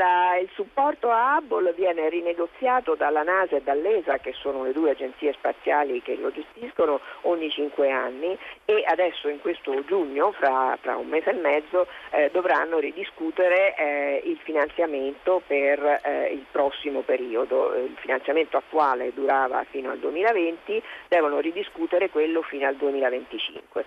la, 0.04 0.36
il 0.36 0.50
supporto 0.52 1.10
a 1.10 1.36
Hubble 1.36 1.72
viene 1.72 2.08
rinegoziato 2.08 2.94
dalla 2.94 3.22
NASA 3.22 3.56
e 3.56 3.62
dall'ESA, 3.62 4.18
che 4.18 4.32
sono 4.32 4.64
le 4.64 4.72
due 4.72 4.90
agenzie 4.90 5.32
spaziali 5.32 6.02
che 6.02 6.16
lo 6.16 6.30
gestiscono, 6.30 7.00
ogni 7.22 7.50
cinque 7.50 7.90
anni 7.90 8.36
e 8.64 8.84
adesso 8.86 9.28
in 9.28 9.40
questo 9.40 9.84
giugno, 9.84 10.32
fra, 10.32 10.76
fra 10.80 10.96
un 10.96 11.08
mese 11.08 11.30
e 11.30 11.34
mezzo, 11.34 11.86
eh, 12.10 12.30
dovranno 12.32 12.78
ridiscutere 12.78 13.74
eh, 13.76 14.22
il 14.24 14.38
finanziamento 14.42 15.42
per 15.46 16.00
eh, 16.02 16.30
il 16.32 16.44
prossimo 16.50 17.00
periodo. 17.00 17.74
Il 17.74 17.96
finanziamento 17.96 18.56
attuale 18.56 19.12
durava 19.14 19.64
fino 19.70 19.90
al 19.90 19.98
2020, 19.98 20.82
devono 21.08 21.40
ridiscutere 21.40 22.10
quello 22.10 22.42
fino 22.42 22.66
al 22.66 22.76
2025 22.76 23.84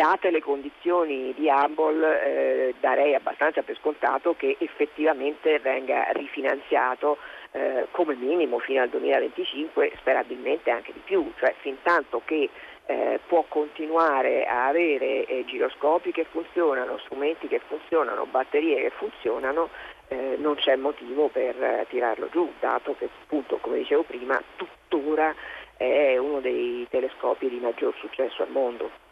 date 0.00 0.30
le 0.30 0.40
condizioni 0.40 1.34
di 1.34 1.50
Hubble 1.50 2.22
eh, 2.22 2.74
darei 2.80 3.14
abbastanza 3.14 3.60
per 3.60 3.76
scontato 3.76 4.34
che 4.34 4.56
effettivamente 4.58 5.58
venga 5.58 6.08
rifinanziato 6.12 7.18
eh, 7.50 7.86
come 7.90 8.14
minimo 8.14 8.60
fino 8.60 8.80
al 8.80 8.88
2025, 8.88 9.92
sperabilmente 9.98 10.70
anche 10.70 10.94
di 10.94 11.02
più, 11.04 11.30
cioè 11.38 11.54
fin 11.60 11.76
tanto 11.82 12.22
che 12.24 12.48
eh, 12.86 13.20
può 13.26 13.44
continuare 13.46 14.46
a 14.46 14.68
avere 14.68 15.26
eh, 15.26 15.44
giroscopi 15.44 16.12
che 16.12 16.24
funzionano, 16.24 16.96
strumenti 17.04 17.46
che 17.46 17.60
funzionano, 17.68 18.24
batterie 18.24 18.80
che 18.80 18.90
funzionano, 18.96 19.68
eh, 20.08 20.36
non 20.38 20.54
c'è 20.54 20.76
motivo 20.76 21.28
per 21.28 21.62
eh, 21.62 21.84
tirarlo 21.90 22.30
giù, 22.30 22.50
dato 22.58 22.96
che 22.96 23.10
appunto, 23.24 23.58
come 23.58 23.76
dicevo 23.76 24.04
prima, 24.04 24.42
tuttora 24.56 25.34
è 25.76 26.16
uno 26.16 26.40
dei 26.40 26.86
telescopi 26.88 27.50
di 27.50 27.58
maggior 27.58 27.94
successo 27.98 28.42
al 28.42 28.50
mondo. 28.50 29.08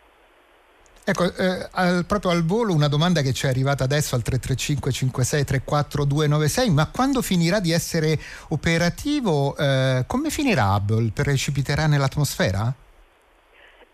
Ecco, 1.09 1.25
eh, 1.25 1.67
al, 1.73 2.05
proprio 2.05 2.33
al 2.33 2.45
volo 2.45 2.75
una 2.75 2.87
domanda 2.87 3.23
che 3.23 3.33
ci 3.33 3.47
è 3.47 3.49
arrivata 3.49 3.83
adesso 3.83 4.15
al 4.15 4.21
335 4.21 4.93
56 4.93 5.45
34 5.45 6.05
296, 6.05 6.69
ma 6.69 6.91
quando 6.95 7.23
finirà 7.23 7.61
di 7.61 7.73
essere 7.73 8.19
operativo, 8.51 9.57
eh, 9.57 10.05
come 10.07 10.29
finirà 10.29 10.75
Hubble? 10.75 11.11
Precipiterà 11.15 11.87
nell'atmosfera? 11.87 12.71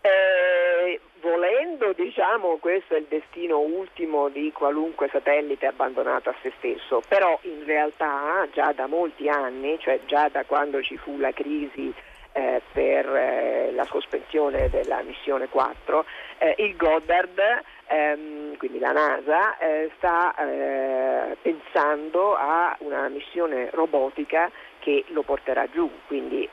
Eh, 0.01 0.99
volendo, 1.21 1.93
diciamo, 1.95 2.57
questo 2.59 2.95
è 2.95 2.97
il 2.97 3.05
destino 3.07 3.59
ultimo 3.59 4.27
di 4.27 4.51
qualunque 4.51 5.07
satellite 5.09 5.67
abbandonato 5.67 6.31
a 6.31 6.35
se 6.41 6.51
stesso, 6.57 7.01
però 7.07 7.39
in 7.43 7.63
realtà 7.63 8.45
già 8.51 8.73
da 8.73 8.87
molti 8.87 9.29
anni, 9.29 9.77
cioè 9.79 10.01
già 10.05 10.27
da 10.27 10.43
quando 10.43 10.81
ci 10.81 10.97
fu 10.97 11.17
la 11.17 11.31
crisi 11.31 11.93
eh, 12.35 12.61
per 12.73 13.07
eh, 13.15 13.71
la 13.71 13.85
sospensione 13.85 14.69
della 14.69 15.01
missione 15.03 15.47
4, 15.47 16.05
eh, 16.39 16.55
il 16.57 16.75
Goddard, 16.75 17.41
ehm, 17.87 18.57
quindi 18.57 18.77
la 18.79 18.91
NASA, 18.91 19.57
eh, 19.57 19.89
sta 19.95 20.35
eh, 20.35 21.37
pensando 21.41 22.35
a 22.35 22.75
una 22.79 23.07
missione 23.07 23.69
robotica 23.71 24.51
che 24.79 25.05
lo 25.07 25.21
porterà 25.21 25.65
giù, 25.71 25.89
quindi 26.05 26.47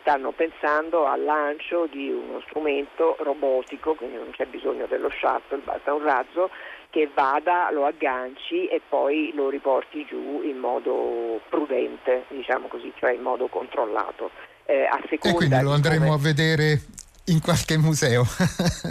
stanno 0.00 0.32
pensando 0.32 1.06
al 1.06 1.22
lancio 1.22 1.86
di 1.86 2.10
uno 2.10 2.40
strumento 2.40 3.14
robotico, 3.20 3.94
quindi 3.94 4.16
non 4.16 4.30
c'è 4.32 4.44
bisogno 4.46 4.86
dello 4.86 5.08
shuttle, 5.08 5.58
basta 5.58 5.94
un 5.94 6.02
razzo 6.02 6.50
che 6.90 7.08
vada, 7.14 7.70
lo 7.70 7.86
agganci 7.86 8.66
e 8.66 8.80
poi 8.88 9.30
lo 9.34 9.50
riporti 9.50 10.04
giù 10.04 10.40
in 10.42 10.58
modo 10.58 11.40
prudente, 11.48 12.24
diciamo 12.26 12.66
così, 12.66 12.92
cioè 12.96 13.12
in 13.12 13.22
modo 13.22 13.46
controllato. 13.46 14.30
Eh, 14.66 14.84
a 14.84 14.98
seconda 15.08 15.28
e 15.28 15.32
quindi 15.32 15.60
lo 15.60 15.72
andremo 15.72 16.04
come... 16.04 16.16
a 16.16 16.18
vedere 16.18 16.82
in 17.26 17.40
qualche 17.40 17.76
museo. 17.76 18.26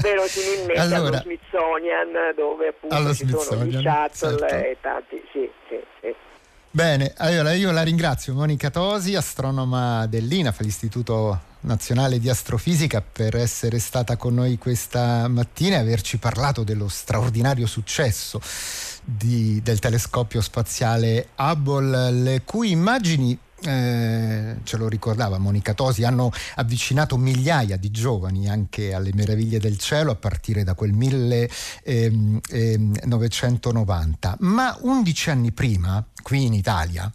Verosimilmente 0.01 0.79
allora, 0.79 1.08
allo 1.08 1.22
Smithsonian 1.22 2.34
dove 2.36 2.67
appunto 2.67 3.13
ci 3.13 3.27
sono 3.27 3.65
gli 3.65 3.79
shuttle 3.79 4.38
certo. 4.38 4.55
e 4.55 4.77
tanti, 4.82 5.22
sì, 5.32 5.50
sì, 5.70 5.79
sì. 6.01 6.15
Bene, 6.72 7.13
allora 7.17 7.53
io 7.53 7.72
la 7.72 7.84
ringrazio 7.84 8.34
Monica 8.34 8.70
Tosi, 8.70 9.15
astronoma 9.15 10.08
dell'INAF, 10.08 10.60
l'Istituto 10.60 11.39
Nazionale 11.62 12.20
di 12.20 12.27
Astrofisica, 12.27 13.01
per 13.01 13.36
essere 13.38 13.79
stata 13.79 14.17
con 14.17 14.34
noi 14.34 14.58
questa 14.58 15.29
mattina 15.29 15.77
e 15.77 15.79
averci 15.79 16.17
parlato 16.17 16.63
dello 16.63 16.89
straordinario 16.89 17.65
successo 17.65 18.41
di, 19.01 19.62
del 19.63 19.79
telescopio 19.79 20.41
spaziale 20.41 21.29
Hubble, 21.38 22.12
le 22.12 22.41
cui 22.44 22.72
immagini 22.72 23.39
eh, 23.66 24.58
ce 24.64 24.78
lo 24.78 24.88
ricordava 24.88 25.38
Monica 25.38 25.74
Tosi, 25.74 26.04
hanno 26.04 26.32
avvicinato 26.56 27.18
migliaia 27.18 27.78
di 27.78 27.92
giovani 27.92 28.48
anche 28.50 28.94
alle 28.94 29.12
meraviglie 29.14 29.60
del 29.60 29.78
cielo 29.78 30.12
a 30.12 30.16
partire 30.16 30.64
da 30.64 30.74
quel 30.74 30.94
1990. 30.94 31.44
Ehm, 31.84 32.40
ehm, 32.50 32.94
Ma 34.40 34.78
undici 34.82 35.30
anni 35.30 35.52
prima, 35.52 36.06
qui 36.25 36.46
in 36.46 36.53
Italia, 36.53 37.12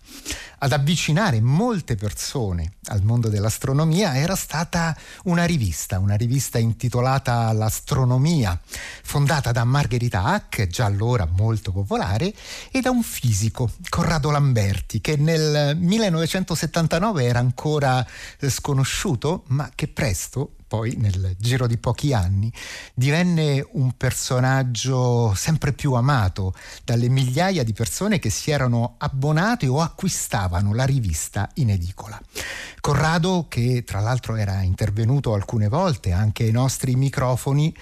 ad 0.58 0.70
avvicinare 0.70 1.40
molte 1.40 1.96
persone 1.96 2.74
al 2.90 3.02
mondo 3.02 3.28
dell'astronomia 3.28 4.16
era 4.16 4.36
stata 4.36 4.96
una 5.24 5.44
rivista, 5.46 5.98
una 5.98 6.14
rivista 6.14 6.58
intitolata 6.58 7.50
L'Astronomia, 7.50 8.56
fondata 9.02 9.50
da 9.50 9.64
Margherita 9.64 10.22
Hack, 10.22 10.68
già 10.68 10.84
allora 10.84 11.26
molto 11.26 11.72
popolare, 11.72 12.32
e 12.70 12.80
da 12.80 12.90
un 12.90 13.02
fisico, 13.02 13.72
Corrado 13.88 14.30
Lamberti, 14.30 15.00
che 15.00 15.16
nel 15.16 15.76
1979 15.76 17.24
era 17.24 17.40
ancora 17.40 18.06
sconosciuto, 18.38 19.42
ma 19.48 19.68
che 19.74 19.88
presto 19.88 20.52
poi 20.70 20.94
nel 20.98 21.34
giro 21.36 21.66
di 21.66 21.78
pochi 21.78 22.12
anni 22.12 22.48
divenne 22.94 23.66
un 23.72 23.96
personaggio 23.96 25.34
sempre 25.34 25.72
più 25.72 25.94
amato 25.94 26.54
dalle 26.84 27.08
migliaia 27.08 27.64
di 27.64 27.72
persone 27.72 28.20
che 28.20 28.30
si 28.30 28.52
erano 28.52 28.94
abbonate 28.98 29.66
o 29.66 29.80
acquistavano 29.80 30.72
la 30.72 30.84
rivista 30.84 31.50
in 31.54 31.70
edicola. 31.70 32.22
Corrado, 32.80 33.46
che 33.48 33.82
tra 33.84 33.98
l'altro 33.98 34.36
era 34.36 34.60
intervenuto 34.60 35.34
alcune 35.34 35.66
volte 35.66 36.12
anche 36.12 36.44
ai 36.44 36.52
nostri 36.52 36.94
microfoni, 36.94 37.74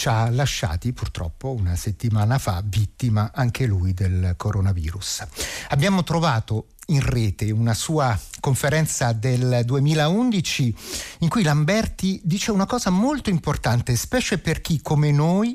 ci 0.00 0.08
ha 0.08 0.30
lasciati 0.30 0.94
purtroppo 0.94 1.52
una 1.52 1.76
settimana 1.76 2.38
fa 2.38 2.62
vittima 2.64 3.32
anche 3.34 3.66
lui 3.66 3.92
del 3.92 4.32
coronavirus. 4.34 5.26
Abbiamo 5.68 6.02
trovato 6.04 6.68
in 6.86 7.02
rete 7.02 7.50
una 7.50 7.74
sua 7.74 8.18
conferenza 8.40 9.12
del 9.12 9.60
2011 9.62 10.74
in 11.18 11.28
cui 11.28 11.42
Lamberti 11.42 12.18
dice 12.24 12.50
una 12.50 12.64
cosa 12.64 12.88
molto 12.88 13.28
importante, 13.28 13.94
specie 13.94 14.38
per 14.38 14.62
chi 14.62 14.80
come 14.80 15.10
noi 15.12 15.54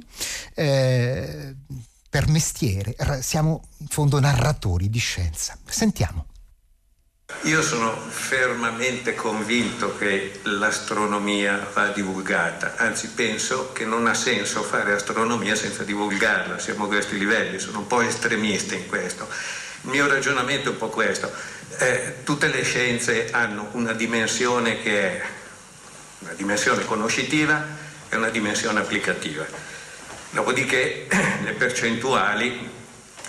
eh, 0.53 1.55
per 2.07 2.27
mestiere 2.27 2.95
siamo 3.21 3.63
in 3.77 3.87
fondo 3.87 4.19
narratori 4.19 4.91
di 4.91 4.99
scienza. 4.99 5.57
Sentiamo. 5.65 6.27
Io 7.45 7.63
sono 7.63 7.95
fermamente 7.95 9.15
convinto 9.15 9.97
che 9.97 10.39
l'astronomia 10.43 11.67
va 11.73 11.87
divulgata, 11.87 12.73
anzi 12.77 13.09
penso 13.09 13.71
che 13.71 13.83
non 13.85 14.05
ha 14.05 14.13
senso 14.13 14.61
fare 14.61 14.93
astronomia 14.93 15.55
senza 15.55 15.83
divulgarla, 15.83 16.59
siamo 16.59 16.85
a 16.85 16.87
questi 16.87 17.17
livelli, 17.17 17.57
sono 17.59 17.79
un 17.79 17.87
po' 17.87 18.01
estremista 18.01 18.75
in 18.75 18.87
questo. 18.87 19.27
Il 19.81 19.89
mio 19.89 20.07
ragionamento 20.07 20.69
è 20.69 20.71
un 20.71 20.77
po' 20.77 20.89
questo. 20.89 21.31
Eh, 21.77 22.23
tutte 22.23 22.47
le 22.47 22.63
scienze 22.63 23.29
hanno 23.31 23.69
una 23.71 23.93
dimensione 23.93 24.81
che 24.81 25.01
è 25.01 25.25
una 26.19 26.33
dimensione 26.33 26.85
conoscitiva 26.85 27.63
e 28.09 28.15
una 28.15 28.29
dimensione 28.29 28.79
applicativa. 28.79 29.45
Dopodiché 30.29 31.07
le 31.43 31.53
percentuali 31.53 32.69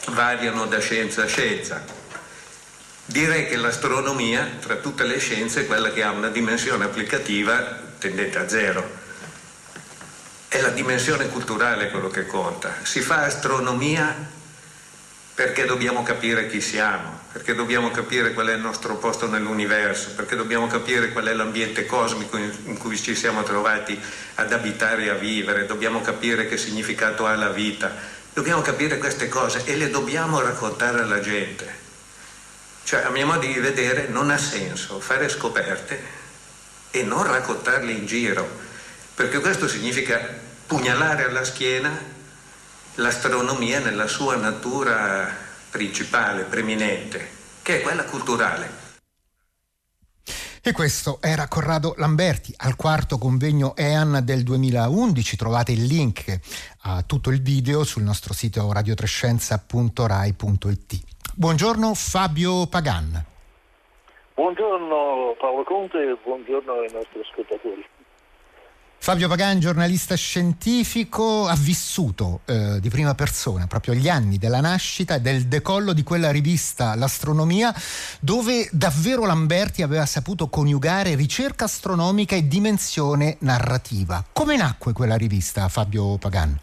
variano 0.09 0.67
da 0.67 0.81
scienza 0.81 1.23
a 1.23 1.27
scienza. 1.27 1.96
Direi 3.09 3.47
che 3.47 3.57
l'astronomia, 3.57 4.49
tra 4.61 4.75
tutte 4.77 5.05
le 5.05 5.19
scienze, 5.19 5.61
è 5.61 5.67
quella 5.67 5.93
che 5.93 6.03
ha 6.03 6.11
una 6.11 6.29
dimensione 6.29 6.85
applicativa 6.85 7.85
tendente 7.99 8.39
a 8.39 8.49
zero. 8.49 9.05
È 10.49 10.61
la 10.61 10.71
dimensione 10.71 11.29
culturale 11.29 11.91
quello 11.91 12.09
che 12.09 12.27
conta. 12.27 12.75
Si 12.83 13.01
fa 13.01 13.23
astronomia 13.23 14.35
perché 15.37 15.67
dobbiamo 15.67 16.03
capire 16.03 16.49
chi 16.49 16.61
siamo, 16.61 17.21
perché 17.31 17.55
dobbiamo 17.55 17.93
capire 17.93 18.33
qual 18.33 18.49
è 18.49 18.55
il 18.55 18.61
nostro 18.61 18.97
posto 18.97 19.29
nell'universo, 19.29 20.15
perché 20.17 20.35
dobbiamo 20.35 20.67
capire 20.67 21.13
qual 21.13 21.27
è 21.27 21.33
l'ambiente 21.33 21.87
cosmico 21.87 22.37
in 22.39 22.77
cui 22.77 22.99
ci 22.99 23.15
siamo 23.15 23.45
trovati 23.45 24.01
ad 24.35 24.53
abitare 24.53 25.05
e 25.05 25.11
a 25.11 25.15
vivere, 25.15 25.67
dobbiamo 25.67 26.01
capire 26.01 26.49
che 26.49 26.57
significato 26.57 27.25
ha 27.27 27.37
la 27.37 27.51
vita, 27.51 27.95
dobbiamo 28.33 28.63
capire 28.63 28.99
queste 28.99 29.29
cose 29.29 29.63
e 29.65 29.77
le 29.77 29.91
dobbiamo 29.91 30.41
raccontare 30.41 31.03
alla 31.03 31.21
gente. 31.21 31.86
Cioè, 32.87 33.03
a 33.03 33.11
mio 33.11 33.27
modo 33.27 33.41
di 33.41 33.53
vedere, 33.55 34.07
non 34.07 34.31
ha 34.31 34.39
senso 34.39 35.01
fare 35.01 35.29
scoperte 35.29 36.01
e 36.93 37.03
non 37.03 37.25
raccontarle 37.25 37.91
in 37.91 38.07
giro, 38.07 38.49
perché 39.13 39.41
questo 39.41 39.67
significa 39.67 40.21
pugnalare 40.69 41.25
alla 41.25 41.43
schiena 41.43 41.91
l'astronomia 42.95 43.81
nella 43.81 44.07
sua 44.07 44.37
natura 44.37 45.29
principale, 45.69 46.45
preminente, 46.45 47.29
che 47.63 47.79
è 47.79 47.81
quella 47.83 48.05
culturale. 48.05 48.85
E 50.61 50.71
questo 50.71 51.21
era 51.21 51.49
Corrado 51.49 51.95
Lamberti 51.97 52.55
al 52.59 52.77
quarto 52.77 53.19
convegno 53.19 53.75
EAN 53.75 54.21
del 54.23 54.45
2011. 54.45 55.37
Trovate 55.37 55.73
il 55.73 55.87
link 55.87 56.39
a 56.83 57.03
tutto 57.03 57.31
il 57.31 57.43
video 57.43 57.83
sul 57.83 58.05
nostro 58.05 58.33
sito 58.33 58.73
radiotrescienza.rai.it. 58.73 61.15
Buongiorno 61.39 61.93
Fabio 61.93 62.67
Pagan. 62.67 63.23
Buongiorno 64.33 65.37
Paolo 65.39 65.65
Conte 65.65 65.99
e 65.99 66.17
buongiorno 66.25 66.73
ai 66.73 66.91
nostri 66.91 67.21
ascoltatori. 67.21 67.87
Fabio 68.97 69.29
Pagan, 69.29 69.61
giornalista 69.61 70.15
scientifico, 70.15 71.47
ha 71.47 71.55
vissuto 71.55 72.41
eh, 72.47 72.81
di 72.81 72.89
prima 72.89 73.15
persona 73.15 73.67
proprio 73.67 73.93
gli 73.93 74.09
anni 74.09 74.39
della 74.39 74.63
nascita 74.63 75.17
e 75.17 75.21
del 75.21 75.47
decollo 75.47 75.93
di 75.93 76.03
quella 76.03 76.31
rivista 76.31 76.95
L'Astronomia, 76.95 77.71
dove 78.19 78.67
davvero 78.73 79.27
Lamberti 79.27 79.83
aveva 79.83 80.07
saputo 80.07 80.49
coniugare 80.49 81.17
ricerca 81.17 81.67
astronomica 81.67 82.35
e 82.35 82.49
dimensione 82.49 83.37
narrativa. 83.41 84.25
Come 84.33 84.57
nacque 84.57 84.95
quella 84.95 85.17
rivista, 85.17 85.69
Fabio 85.69 86.17
Pagan? 86.17 86.59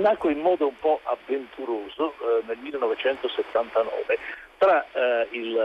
Nacque 0.00 0.32
in 0.32 0.40
modo 0.40 0.66
un 0.66 0.78
po' 0.78 1.00
avventuroso 1.04 2.14
eh, 2.20 2.42
nel 2.46 2.56
1979 2.58 4.18
tra 4.56 4.84
eh, 4.92 5.28
il, 5.32 5.56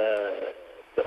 eh, 0.96 1.04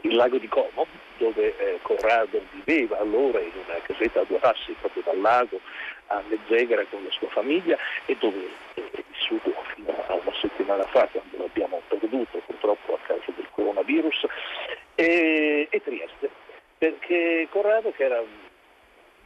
il 0.00 0.14
lago 0.14 0.38
di 0.38 0.48
Como 0.48 0.86
dove 1.18 1.56
eh, 1.58 1.78
Corrado 1.82 2.40
viveva 2.52 2.98
allora 2.98 3.38
in 3.40 3.52
una 3.66 3.78
casetta 3.82 4.20
a 4.20 4.24
due 4.24 4.38
passi 4.38 4.74
proprio 4.80 5.02
dal 5.04 5.20
lago 5.20 5.60
a 6.06 6.22
Mezzegara 6.26 6.84
con 6.90 7.04
la 7.04 7.10
sua 7.10 7.28
famiglia 7.28 7.76
e 8.06 8.16
dove 8.18 8.48
è 8.74 9.02
vissuto 9.10 9.52
fino 9.74 9.94
a 10.06 10.14
una 10.14 10.32
settimana 10.40 10.84
fa 10.86 11.06
quando 11.12 11.36
l'abbiamo 11.36 11.82
perduto 11.86 12.38
purtroppo 12.46 12.94
a 12.94 12.98
causa 13.06 13.30
del 13.36 13.46
coronavirus 13.50 14.24
e, 14.94 15.68
e 15.70 15.82
Trieste. 15.82 16.30
Perché 16.78 17.46
Corrado 17.50 17.92
che 17.92 18.04
era 18.04 18.20
un 18.20 18.48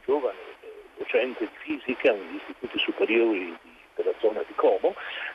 giovane 0.03 0.37
eh, 0.37 0.54
docente 0.97 1.45
di 1.45 1.57
fisica 1.57 2.11
negli 2.11 2.35
istituti 2.35 2.79
superiori 2.79 3.57
di 3.61 3.75
della 3.95 4.13
zona 4.19 4.43
di 4.45 4.53
Como, 4.55 4.93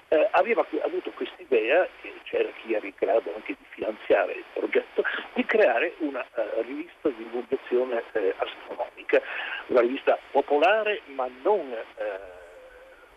eh, 0.09 0.29
aveva 0.33 0.64
avuto 0.83 1.11
quest'idea, 1.12 1.87
e 2.03 2.12
c'era 2.25 2.49
chi 2.62 2.75
era 2.75 2.87
in 2.87 2.92
grado 2.96 3.33
anche 3.35 3.57
di 3.59 3.64
finanziare 3.70 4.33
il 4.33 4.44
progetto, 4.53 5.03
di 5.35 5.44
creare 5.44 5.94
una 5.99 6.25
uh, 6.35 6.62
rivista 6.62 7.09
di 7.09 7.16
divulgazione 7.16 8.03
eh, 8.12 8.35
astronomica, 8.37 9.20
una 9.66 9.81
rivista 9.81 10.18
popolare 10.31 11.01
ma 11.07 11.29
non 11.42 11.73
eh, 11.73 11.85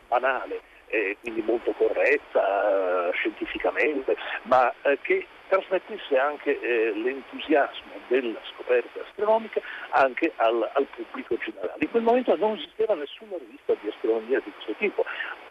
banale, 0.08 0.62
eh, 0.94 1.18
quindi 1.22 1.42
molto 1.42 1.72
corretta 1.72 3.10
scientificamente, 3.14 4.16
ma 4.44 4.72
che 5.02 5.26
trasmettesse 5.48 6.18
anche 6.18 6.58
l'entusiasmo 6.96 7.92
della 8.08 8.40
scoperta 8.54 9.02
astronomica 9.02 9.62
anche 9.90 10.32
al, 10.38 10.70
al, 10.74 10.88
pubblico 10.96 11.38
generale. 11.38 11.78
In 11.80 11.92
quel 11.92 12.04
momento 12.04 12.36
non 12.36 12.56
esisteva 12.58 12.96
nessuna 12.96 13.38
rivista 13.38 13.76
di 13.80 13.90
astronomia 13.90 14.40
di 14.44 14.52
questo 14.52 14.74
tipo, 14.78 15.06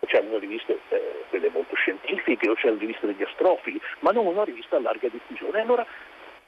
c'erano 0.07 0.39
riviste 0.39 0.79
eh, 0.89 1.25
quelle 1.29 1.51
molto 1.51 1.75
scientifiche 1.77 2.49
o 2.49 2.55
c'erano 2.55 2.81
riviste 2.81 3.07
degli 3.07 3.23
astrofili, 3.23 3.81
ma 4.01 4.11
non 4.11 4.27
una 4.27 4.45
rivista 4.45 4.77
a 4.77 4.81
larga 4.81 5.09
diffusione. 5.09 5.61
Allora 5.61 5.87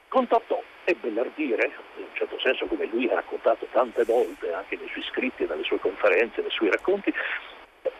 contattò 0.07 0.61
ebbe 0.85 1.11
l'ardire, 1.11 1.71
in 1.97 2.03
un 2.03 2.15
certo 2.15 2.39
senso 2.39 2.65
come 2.67 2.85
lui 2.85 3.09
ha 3.09 3.15
raccontato 3.15 3.67
tante 3.71 4.03
volte 4.03 4.53
anche 4.53 4.75
nei 4.77 4.87
suoi 4.89 5.03
scritti, 5.03 5.45
nelle 5.45 5.63
sue 5.63 5.79
conferenze, 5.79 6.41
nei 6.41 6.51
suoi 6.51 6.69
racconti, 6.69 7.13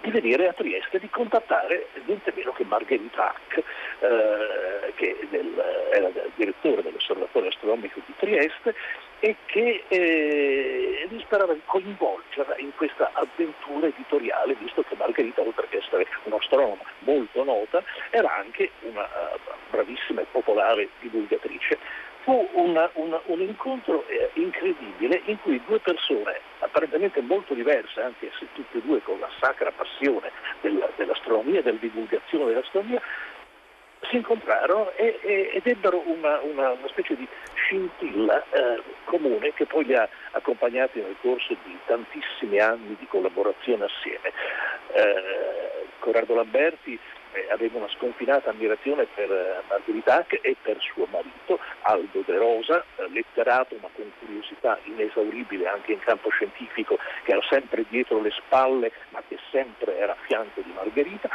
di 0.02 0.12
venire 0.12 0.48
a 0.48 0.54
Trieste 0.54 1.00
di 1.00 1.10
contattare 1.10 1.88
niente 2.06 2.32
meno 2.36 2.52
che 2.54 2.63
Margherita 2.63 3.34
Hack, 3.34 3.63
eh, 4.00 4.93
che 4.95 5.28
del, 5.30 5.63
era 5.91 6.10
direttore 6.36 6.82
dell'Osservatorio 6.82 7.50
Astronomico 7.50 8.00
di 8.06 8.13
Trieste 8.17 8.76
e 9.19 9.36
che 9.45 9.84
eh, 9.88 11.08
sperava 11.26 11.54
di 11.54 11.62
coinvolgerla 11.65 12.58
in 12.58 12.71
questa 12.76 13.10
avventura 13.13 13.88
editoriale, 13.88 14.56
visto 14.60 14.84
che 14.84 14.95
Margherita, 14.95 15.41
oltre 15.41 15.67
che 15.69 15.78
essere 15.78 16.08
un'astronoma 16.24 16.84
molto 17.00 17.43
nota, 17.43 17.84
era 18.12 18.34
anche 18.36 18.71
una 18.82 19.04
uh, 19.04 19.52
bravissima 19.71 20.21
e 20.21 20.26
popolare 20.32 20.89
divulgatrice 21.00 21.78
fu 22.26 22.50
una, 22.54 22.90
una, 22.96 23.22
un 23.28 23.40
incontro 23.40 24.06
eh, 24.08 24.32
incredibile 24.34 25.22
in 25.26 25.40
cui 25.42 25.62
due 25.66 25.80
persone 25.80 26.42
apparentemente 26.60 27.22
molto 27.22 27.54
diverse, 27.54 28.02
anche 28.02 28.32
se 28.40 28.48
tutte 28.54 28.80
e 28.80 28.82
due 28.82 29.00
con 29.04 29.20
la 29.20 29.30
sacra 29.40 29.72
passione 29.72 30.32
della, 30.62 30.90
dell'astronomia 30.98 31.62
della 31.62 31.78
divulgazione 31.78 32.46
dell'astronomia, 32.46 33.00
si 34.10 34.18
incontrarono 34.18 34.92
e, 34.96 35.20
e, 35.22 35.52
ed 35.54 35.68
ebbero 35.68 36.02
una, 36.06 36.40
una, 36.42 36.72
una, 36.72 36.88
specie 36.88 37.16
di 37.16 37.28
scintilla 37.54 38.44
eh, 38.52 38.82
comune 39.06 39.54
che 39.54 39.66
poi 39.66 39.86
li 39.86 39.96
ha 39.96 40.08
accompagnati 40.32 41.00
nel 41.00 41.16
corso 41.22 41.56
di 41.64 41.78
tantissimi 41.86 42.60
anni 42.60 42.96
di 43.00 43.06
collaborazione 43.08 43.86
assieme. 43.86 44.32
Eh, 44.94 45.86
Corrado 46.00 46.36
Lamberti 46.36 47.00
eh, 47.36 47.52
aveva 47.52 47.78
una 47.78 47.89
sconfinata 47.89 48.50
ammirazione 48.50 49.06
per 49.13 49.30
eh, 49.30 49.62
Margherita 49.67 50.17
Hack 50.17 50.39
e 50.41 50.56
per 50.62 50.78
suo 50.80 51.06
marito 51.12 51.60
Aldo 51.82 52.24
De 52.26 52.38
Rosa, 52.38 52.84
eh, 52.95 53.10
letterato 53.10 53.76
ma 53.82 53.89
con 53.93 54.10
curiosità 54.19 54.80
inesauribile 54.84 55.67
anche 55.67 55.91
in 55.91 56.00
campo 56.00 56.30
scientifico, 56.30 56.98
che 57.24 57.32
era 57.32 57.41
sempre 57.50 57.86
dietro 57.89 58.21
le 58.21 58.32
spalle 58.32 58.91
ma 59.10 59.21
che 59.28 59.38
sempre 59.52 59.98
era 59.98 60.13
a 60.13 60.17
fianco 60.26 60.62
di 60.62 60.71
Margherita. 60.74 61.30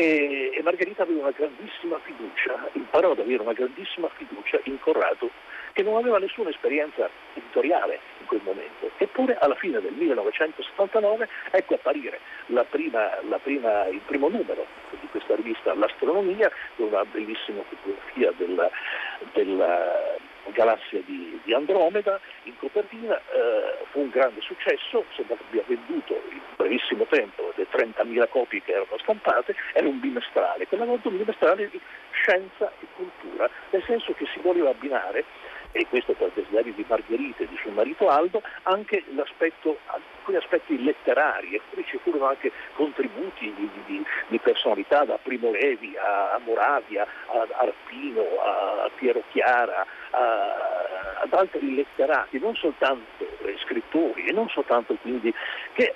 E, 0.00 0.52
e 0.54 0.62
Margherita 0.62 1.02
aveva 1.02 1.20
una 1.20 1.30
grandissima 1.30 1.98
fiducia, 1.98 2.70
imparò 2.72 3.10
ad 3.10 3.18
avere 3.18 3.42
una 3.42 3.52
grandissima 3.52 4.08
fiducia 4.08 4.58
in 4.62 4.80
Corrado 4.80 5.28
che 5.74 5.82
non 5.82 5.96
aveva 5.96 6.18
nessuna 6.18 6.48
esperienza 6.48 7.06
editoriale 7.34 8.00
in 8.20 8.26
quel 8.26 8.40
momento. 8.42 8.90
Eppure 8.96 9.36
alla 9.38 9.56
fine 9.56 9.78
del 9.78 9.92
1979 9.92 11.28
ecco 11.50 11.74
apparire 11.74 12.18
la 12.46 12.64
prima, 12.64 13.10
la 13.28 13.38
prima, 13.38 13.88
il 13.88 14.00
primo 14.06 14.30
numero 14.30 14.64
di 14.98 15.06
questa 15.08 15.34
rivista 15.34 15.74
L'Astronomia, 15.74 16.50
con 16.76 16.86
una 16.86 17.04
bellissima 17.04 17.62
fotografia 17.68 18.32
della, 18.38 18.70
della 19.34 20.16
galassia 20.52 21.00
di, 21.04 21.38
di, 21.44 21.54
Andromeda 21.54 22.20
in 22.44 22.56
copertina, 22.58 23.16
eh, 23.16 23.84
fu 23.90 24.00
un 24.00 24.10
grande 24.10 24.40
successo, 24.40 25.04
sembra 25.14 25.36
che 25.36 25.44
abbia 25.48 25.62
venduto 25.66 26.14
in 26.30 26.40
brevissimo 26.56 27.04
tempo 27.06 27.52
le 27.56 27.66
30.000 27.70 28.28
copie 28.28 28.62
che 28.62 28.72
erano 28.72 28.98
stampate, 28.98 29.54
era 29.72 29.88
un 29.88 30.00
bimestrale, 30.00 30.66
quella 30.66 30.84
volta 30.84 31.08
un 31.08 31.18
bimestrale 31.18 31.68
di 31.70 31.80
scienza 32.12 32.72
e 32.80 32.86
cultura, 32.94 33.48
nel 33.70 33.82
senso 33.86 34.12
che 34.14 34.26
si 34.32 34.40
voleva 34.40 34.70
abbinare 34.70 35.24
e 35.72 35.86
questo 35.88 36.12
per 36.14 36.30
desiderio 36.34 36.72
di 36.72 36.84
Margherita 36.88 37.44
e 37.44 37.48
di 37.48 37.56
suo 37.62 37.70
marito 37.70 38.08
Aldo, 38.08 38.42
anche 38.64 39.04
alcuni 40.20 40.36
aspetti 40.36 40.82
letterari, 40.82 41.54
e 41.54 41.60
poi 41.72 41.84
ci 41.86 41.98
furono 41.98 42.26
anche 42.26 42.52
contributi 42.74 43.52
di, 43.56 43.70
di, 43.86 44.04
di 44.28 44.38
personalità 44.38 45.04
da 45.04 45.18
Primo 45.20 45.50
Levi 45.50 45.96
a, 45.96 46.32
a 46.32 46.40
Moravia, 46.44 47.06
a 47.26 47.46
Arpino, 47.56 48.22
a 48.40 48.90
Piero 48.94 49.22
Chiara, 49.30 49.84
a, 50.10 51.20
ad 51.22 51.32
altri 51.32 51.74
letterati, 51.74 52.38
non 52.38 52.54
soltanto 52.54 53.26
scrittori 53.64 54.26
e 54.26 54.32
non 54.32 54.48
soltanto 54.48 54.94
quindi 55.00 55.34
che 55.72 55.94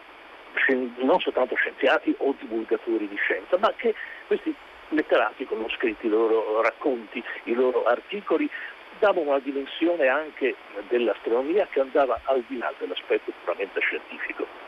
non 0.98 1.20
soltanto 1.20 1.54
scienziati 1.56 2.14
o 2.18 2.34
divulgatori 2.38 3.08
di 3.08 3.16
scienza, 3.16 3.58
ma 3.58 3.72
che 3.76 3.94
questi 4.26 4.54
letterati 4.90 5.44
con 5.46 5.64
scritti 5.76 6.06
i 6.06 6.08
loro 6.08 6.60
racconti, 6.62 7.22
i 7.44 7.54
loro 7.54 7.84
articoli, 7.84 8.48
dava 8.98 9.20
una 9.20 9.38
dimensione 9.38 10.08
anche 10.08 10.54
dell'astronomia 10.88 11.66
che 11.70 11.80
andava 11.80 12.20
al 12.24 12.42
di 12.46 12.58
là 12.58 12.72
dell'aspetto 12.78 13.32
puramente 13.42 13.80
scientifico. 13.80 14.63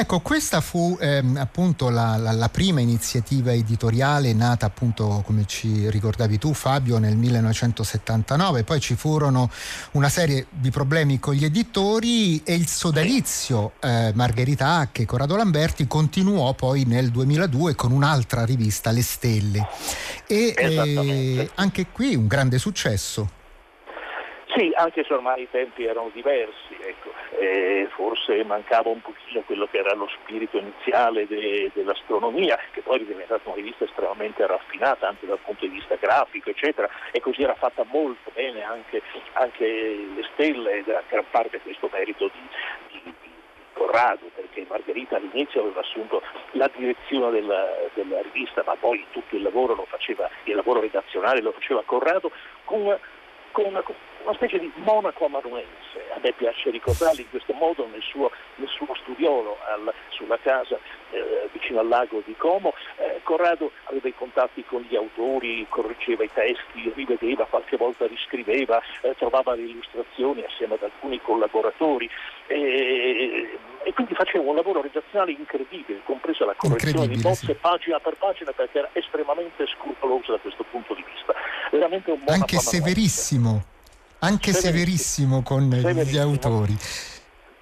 Ecco, 0.00 0.20
questa 0.20 0.60
fu 0.60 0.96
ehm, 1.00 1.36
appunto 1.38 1.90
la, 1.90 2.16
la, 2.16 2.30
la, 2.30 2.48
prima 2.48 2.80
iniziativa 2.80 3.52
editoriale 3.52 4.32
nata 4.32 4.64
appunto, 4.66 5.24
come 5.26 5.44
ci 5.44 5.90
ricordavi 5.90 6.38
tu 6.38 6.54
Fabio, 6.54 6.98
nel 6.98 7.16
1979, 7.16 8.62
poi 8.62 8.78
ci 8.78 8.94
furono 8.94 9.50
una 9.94 10.08
serie 10.08 10.46
di 10.50 10.70
problemi 10.70 11.18
con 11.18 11.34
gli 11.34 11.44
editori 11.44 12.40
e 12.44 12.54
il 12.54 12.68
sodalizio 12.68 13.72
eh, 13.82 14.12
Margherita 14.14 14.76
Hack 14.76 15.00
e 15.00 15.04
Corrado 15.04 15.34
Lamberti 15.34 15.88
continuò 15.88 16.54
poi 16.54 16.84
nel 16.84 17.10
2002 17.10 17.74
con 17.74 17.90
un'altra 17.90 18.44
rivista, 18.44 18.92
Le 18.92 19.02
Stelle. 19.02 19.66
E 20.28 20.54
eh, 20.56 21.50
anche 21.56 21.86
qui 21.90 22.14
un 22.14 22.28
grande 22.28 22.58
successo. 22.58 23.28
Sì, 24.54 24.70
anche 24.76 25.04
se 25.04 25.12
ormai 25.12 25.42
i 25.42 25.48
tempi 25.50 25.84
erano 25.84 26.10
diversi, 26.14 26.74
ecco. 26.86 27.10
Eh, 27.38 27.88
forse 27.94 28.42
mancava 28.44 28.90
un 28.90 29.00
pochino 29.00 29.42
quello 29.42 29.66
che 29.70 29.78
era 29.78 29.94
lo 29.94 30.08
spirito 30.08 30.58
iniziale 30.58 31.26
de- 31.26 31.70
dell'astronomia, 31.72 32.58
che 32.72 32.80
poi 32.80 33.00
è 33.00 33.04
diventata 33.04 33.42
una 33.44 33.56
rivista 33.56 33.84
estremamente 33.84 34.46
raffinata 34.46 35.08
anche 35.08 35.26
dal 35.26 35.38
punto 35.38 35.66
di 35.66 35.72
vista 35.72 35.94
grafico, 35.96 36.50
eccetera, 36.50 36.88
e 37.12 37.20
così 37.20 37.42
era 37.42 37.54
fatta 37.54 37.84
molto 37.90 38.30
bene 38.34 38.62
anche, 38.62 39.02
anche 39.34 39.64
le 39.66 40.28
stelle, 40.32 40.84
era 40.84 41.02
gran 41.08 41.24
parte 41.30 41.60
questo 41.60 41.88
merito 41.92 42.30
di, 42.32 43.00
di, 43.02 43.14
di 43.22 43.30
Corrado, 43.72 44.30
perché 44.34 44.66
Margherita 44.68 45.16
all'inizio 45.16 45.60
aveva 45.60 45.80
assunto 45.80 46.22
la 46.52 46.70
direzione 46.74 47.30
della, 47.30 47.66
della 47.94 48.20
rivista, 48.22 48.62
ma 48.66 48.74
poi 48.74 49.04
tutto 49.12 49.36
il 49.36 49.42
lavoro 49.42 49.74
lo 49.74 49.86
faceva, 49.86 50.28
il 50.44 50.54
lavoro 50.54 50.80
redazionale 50.80 51.40
lo 51.40 51.52
faceva 51.52 51.82
Corrado 51.84 52.30
con 52.64 52.98
con 53.52 53.64
una, 53.66 53.82
una 54.22 54.34
specie 54.34 54.58
di 54.58 54.70
monaco 54.76 55.24
amanuense. 55.26 55.87
A 56.18 56.20
me 56.20 56.32
piace 56.32 56.70
ricordarli 56.70 57.20
in 57.22 57.30
questo 57.30 57.52
modo 57.52 57.86
nel 57.86 58.02
suo, 58.02 58.32
nel 58.56 58.68
suo 58.68 58.92
studiolo 59.02 59.56
al, 59.70 59.94
sulla 60.08 60.36
casa 60.42 60.76
eh, 61.10 61.48
vicino 61.52 61.78
al 61.78 61.86
lago 61.86 62.22
di 62.26 62.34
Como. 62.36 62.74
Eh, 62.96 63.20
Corrado 63.22 63.70
aveva 63.84 64.08
i 64.08 64.14
contatti 64.16 64.64
con 64.64 64.84
gli 64.88 64.96
autori, 64.96 65.64
correggeva 65.68 66.24
i 66.24 66.30
testi, 66.32 66.92
rivedeva, 66.96 67.44
qualche 67.44 67.76
volta 67.76 68.08
riscriveva, 68.08 68.82
eh, 69.02 69.14
trovava 69.16 69.54
le 69.54 69.62
illustrazioni 69.62 70.42
assieme 70.42 70.74
ad 70.74 70.82
alcuni 70.82 71.20
collaboratori 71.22 72.10
e, 72.48 73.56
e 73.84 73.92
quindi 73.92 74.14
faceva 74.14 74.42
un 74.42 74.56
lavoro 74.56 74.82
redazionale 74.82 75.30
incredibile, 75.30 76.00
compresa 76.02 76.44
la 76.44 76.54
correzione 76.56 77.06
di 77.06 77.20
bozze 77.20 77.46
sì. 77.46 77.54
pagina 77.54 78.00
per 78.00 78.16
pagina 78.18 78.50
perché 78.50 78.78
era 78.78 78.90
estremamente 78.92 79.66
scrupoloso 79.68 80.32
da 80.32 80.38
questo 80.38 80.64
punto 80.68 80.94
di 80.94 81.04
vista. 81.06 81.32
Veramente 81.70 82.10
un 82.10 82.24
buon 82.24 82.40
Anche 82.40 82.58
severissimo, 82.58 83.62
anche 84.20 84.52
severissimo, 84.52 85.42
con 85.42 85.68
gli 85.68 86.16
autori. 86.18 86.76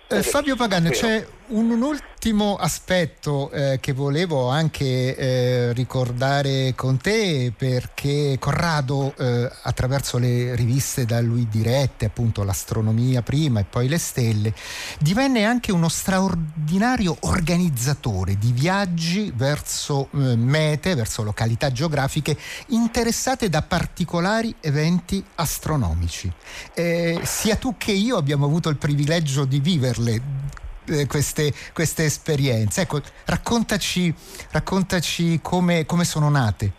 Eh, 0.08 0.22
Fabio 0.22 0.56
Pagano, 0.56 0.90
c'è 0.90 1.26
un, 1.48 1.70
un, 1.70 1.82
ultimo 1.82 2.56
aspetto 2.56 3.50
eh, 3.50 3.78
che 3.80 3.92
volevo 3.92 4.48
anche 4.48 5.16
eh, 5.16 5.72
ricordare 5.72 6.72
con 6.74 6.96
te 6.96 7.52
perché 7.56 8.36
Corrado 8.40 9.14
eh, 9.16 9.50
attraverso 9.62 10.18
le 10.18 10.54
riviste 10.56 11.04
da 11.04 11.20
lui 11.20 11.46
dirette, 11.48 12.06
appunto 12.06 12.42
l'astronomia 12.42 13.22
prima 13.22 13.60
e 13.60 13.64
poi 13.64 13.86
le 13.88 13.98
stelle, 13.98 14.54
divenne 14.98 15.44
anche 15.44 15.70
uno 15.70 15.88
straordinario 15.88 17.16
organizzatore 17.20 18.36
di 18.38 18.50
viaggi 18.52 19.32
verso 19.34 20.08
eh, 20.14 20.36
mete, 20.36 20.94
verso 20.94 21.22
località 21.22 21.70
geografiche 21.70 22.36
interessate 22.68 23.48
da 23.48 23.62
particolari 23.62 24.54
eventi 24.60 25.24
astronomici. 25.36 26.32
Eh, 26.74 27.20
sia 27.22 27.56
tu 27.56 27.74
che 27.76 27.92
io 27.92 28.16
abbiamo 28.16 28.46
avuto 28.46 28.68
il 28.68 28.76
privilegio 28.76 29.44
di 29.44 29.60
viverle 29.60 30.64
eh, 30.88 31.06
queste, 31.06 31.52
queste, 31.72 32.04
esperienze. 32.04 32.82
Ecco, 32.82 33.00
raccontaci, 33.26 34.12
raccontaci 34.52 35.40
come, 35.42 35.86
come 35.86 36.04
sono 36.04 36.28
nate. 36.30 36.72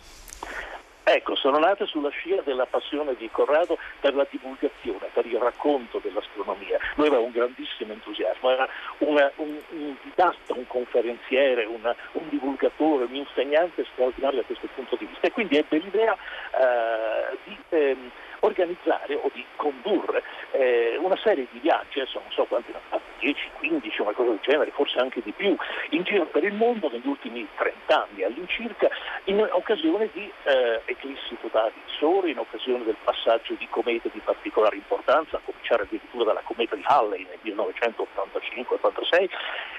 Ecco, 1.10 1.36
sono 1.36 1.58
nate 1.58 1.86
sulla 1.86 2.10
scia 2.10 2.42
della 2.44 2.66
passione 2.66 3.14
di 3.16 3.30
Corrado 3.32 3.78
per 3.98 4.14
la 4.14 4.26
divulgazione, 4.28 5.08
per 5.14 5.24
il 5.24 5.38
racconto 5.38 6.00
dell'astronomia. 6.02 6.78
Lui 6.96 7.06
aveva 7.06 7.22
un 7.22 7.30
grandissimo 7.30 7.94
entusiasmo, 7.94 8.50
era 8.50 8.68
una, 8.98 9.32
un, 9.36 9.56
un, 9.70 9.96
didatta, 10.02 10.52
un 10.52 10.66
conferenziere, 10.66 11.64
una, 11.64 11.96
un 12.12 12.28
divulgatore, 12.28 13.04
un 13.04 13.14
insegnante 13.14 13.86
straordinario 13.90 14.40
da 14.40 14.46
questo 14.46 14.68
punto 14.74 14.96
di 14.96 15.06
vista 15.06 15.28
e 15.28 15.32
quindi 15.32 15.56
ebbe 15.56 15.78
l'idea 15.78 16.12
eh, 16.12 17.38
di 17.44 17.56
ehm, 17.70 18.10
organizzare 18.40 19.14
o 19.14 19.30
di 19.32 19.44
condurre 19.56 20.22
eh, 20.52 20.96
una 21.00 21.16
serie 21.16 21.46
di 21.50 21.58
viaggi, 21.58 22.00
adesso 22.00 22.20
non 22.20 22.30
so 22.30 22.44
quanti 22.44 22.72
ne 22.72 22.78
ha 22.78 22.80
fatti, 22.88 23.26
10, 23.26 23.50
15, 23.58 24.02
una 24.02 24.12
cosa 24.12 24.30
del 24.30 24.38
genere, 24.42 24.70
forse 24.70 24.98
anche 24.98 25.20
di 25.22 25.32
più, 25.32 25.56
in 25.90 26.02
giro 26.02 26.26
per 26.26 26.44
il 26.44 26.54
mondo 26.54 26.88
negli 26.90 27.06
ultimi 27.06 27.46
30 27.56 28.06
anni 28.08 28.22
all'incirca, 28.22 28.88
in 29.28 29.46
occasione 29.50 30.08
di 30.12 30.30
eh, 30.44 30.80
eclissi 30.86 31.36
totali 31.40 31.72
di 31.74 31.92
sole, 31.98 32.30
in 32.30 32.38
occasione 32.38 32.82
del 32.84 32.96
passaggio 33.02 33.54
di 33.54 33.66
comete 33.68 34.08
di 34.10 34.20
particolare 34.20 34.76
importanza, 34.76 35.36
a 35.36 35.40
cominciare 35.44 35.82
addirittura 35.82 36.24
dalla 36.24 36.40
cometa 36.44 36.74
di 36.74 36.82
Halley 36.84 37.26
nel 37.26 37.54
1985-86, 37.54 39.28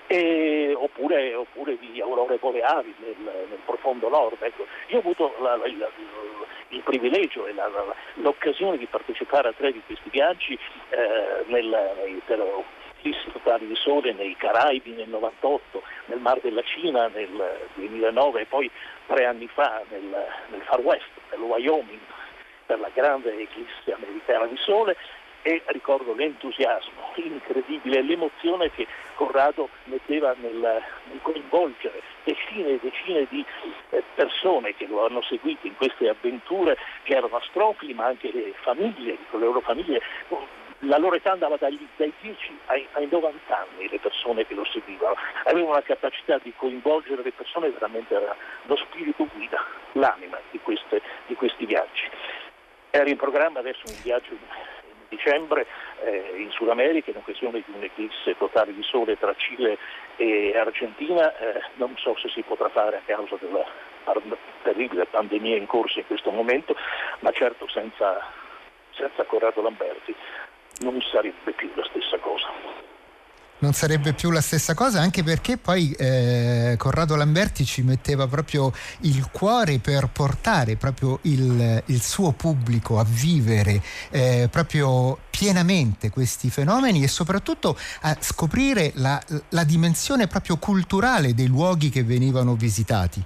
eh, 0.08 0.74
oppure, 0.76 1.34
oppure, 1.34 1.78
di 1.80 2.00
aurore 2.00 2.38
boreali 2.38 2.94
nel, 3.00 3.16
nel 3.50 3.60
profondo 3.66 4.08
nord. 4.08 4.38
Ecco, 4.40 4.68
io 4.88 4.98
ho 4.98 5.00
avuto 5.00 5.36
la, 5.42 5.56
la, 5.56 5.66
la, 5.66 5.90
il 6.70 6.82
privilegio 6.84 7.48
e 7.48 7.54
l'occasione 8.16 8.78
di 8.78 8.86
partecipare 8.86 9.50
a 9.50 9.54
tre 9.54 9.72
di 9.72 9.82
questi 9.84 10.10
viaggi 10.12 10.54
eh, 10.90 11.44
nel, 11.48 11.94
nei 11.98 12.22
eclissi 13.00 13.32
totali 13.32 13.66
di 13.66 13.76
sole 13.76 14.14
nei 14.14 14.36
Caraibi 14.36 14.92
nel 14.92 15.08
98, 15.08 15.82
nel 16.06 16.20
Mar 16.20 16.40
della 16.42 16.62
Cina 16.64 17.08
nel 17.08 17.68
2009 17.76 18.42
e 18.42 18.46
poi 18.46 18.70
tre 19.08 19.26
anni 19.26 19.48
fa 19.48 19.82
nel, 19.90 20.04
nel 20.04 20.62
Far 20.64 20.82
West, 20.82 21.08
nel 21.32 21.40
Wyoming, 21.40 22.00
per 22.66 22.80
la 22.80 22.90
grande 22.94 23.40
eclisse 23.40 23.94
americana 23.94 24.46
di 24.46 24.58
sole. 24.58 24.96
E 25.42 25.64
ricordo 25.68 26.14
l'entusiasmo 26.14 27.14
incredibile, 27.16 28.02
l'emozione 28.02 28.72
che 28.72 28.86
Corrado 29.16 29.70
metteva 29.86 30.36
nel, 30.38 30.54
nel 30.60 31.20
coinvolgere 31.22 32.02
decine 32.26 32.72
e 32.72 32.80
decine 32.82 33.26
di 33.30 33.44
eh, 33.92 34.04
persone 34.16 34.76
che 34.76 34.86
lo 34.86 35.06
hanno 35.06 35.22
seguito 35.22 35.66
in 35.66 35.78
queste 35.78 36.10
avventure 36.10 36.78
che 37.04 37.16
erano 37.16 37.38
astrofili 37.38 37.94
ma 37.94 38.08
anche 38.08 38.32
le 38.34 38.54
famiglie, 38.62 39.18
le 39.32 39.40
loro 39.40 39.62
famiglie 39.62 40.02
la 40.84 40.98
loro 40.98 41.16
età 41.16 41.32
andava 41.32 41.58
dagli, 41.58 41.86
dai 41.98 42.14
10 42.22 42.60
ai, 42.68 42.88
ai, 42.94 43.08
90 43.10 43.58
anni 43.58 43.90
le 43.90 44.00
persone 44.00 44.46
che 44.46 44.54
lo 44.54 44.66
seguivano, 44.66 45.16
avevano 45.44 45.72
una 45.72 45.82
capacità 45.82 46.38
di 46.42 46.54
coinvolgere 46.56 47.22
le 47.22 47.32
persone, 47.32 47.70
veramente 47.70 48.14
era 48.14 48.36
lo 48.64 48.76
spirito 48.78 49.28
guida, 49.34 49.64
l'anima 49.94 50.40
di, 50.52 50.60
queste, 50.60 51.02
di 51.28 51.36
questi 51.36 51.66
viaggi. 51.66 52.10
Era 52.92 53.10
in 53.10 53.18
programma 53.18 53.60
adesso 53.60 53.82
un 53.86 53.96
viaggio 54.02 54.32
in 54.32 54.38
dicembre 55.10 55.66
eh, 56.04 56.34
in 56.38 56.50
Sud 56.52 56.70
America 56.70 57.10
in 57.10 57.18
occasione 57.18 57.64
di 57.66 57.74
un'eclisse 57.76 58.38
totale 58.38 58.74
di 58.74 58.84
sole 58.84 59.18
tra 59.18 59.34
Cile 59.36 59.78
e 60.16 60.58
Argentina, 60.58 61.36
eh, 61.38 61.62
non 61.76 61.96
so 61.98 62.16
se 62.18 62.30
si 62.30 62.42
potrà 62.42 62.70
fare 62.70 62.98
a 62.98 63.02
causa 63.06 63.36
della 63.40 63.66
terribile 64.64 65.06
pandemia 65.06 65.58
in 65.58 65.66
corso 65.66 66.00
in 66.00 66.08
questo 66.08 66.32
momento, 66.32 66.76
ma 67.20 67.32
certo 67.32 67.68
senza, 67.68 68.22
senza 68.92 69.24
Corrado 69.24 69.62
Lamberti 69.62 70.16
non 70.80 71.00
sarebbe 71.12 71.52
più 71.54 71.70
la 71.76 71.86
stessa 71.90 72.18
cosa 72.20 72.80
non 73.60 73.74
sarebbe 73.74 74.14
più 74.14 74.32
la 74.32 74.42
stessa 74.42 74.74
cosa, 74.74 75.02
anche 75.02 75.24
perché 75.24 75.58
poi 75.58 75.92
eh, 75.92 76.76
Corrado 76.78 77.16
Lamberti 77.16 77.66
ci 77.66 77.82
metteva 77.82 78.28
proprio 78.28 78.72
il 79.02 79.30
cuore 79.32 79.80
per 79.80 80.10
portare 80.12 80.76
proprio 80.76 81.20
il, 81.24 81.84
il 81.86 82.02
suo 82.02 82.32
pubblico 82.32 83.00
a 83.00 83.06
vivere 83.08 83.82
eh, 84.12 84.48
proprio 84.50 85.18
pienamente 85.30 86.10
questi 86.10 86.50
fenomeni 86.50 87.04
e 87.04 87.08
soprattutto 87.08 87.78
a 88.02 88.16
scoprire 88.20 88.92
la, 88.96 89.22
la 89.50 89.64
dimensione 89.64 90.28
proprio 90.28 90.58
culturale 90.58 91.34
dei 91.34 91.48
luoghi 91.48 91.90
che 91.90 92.04
venivano 92.04 92.56
visitati. 92.56 93.24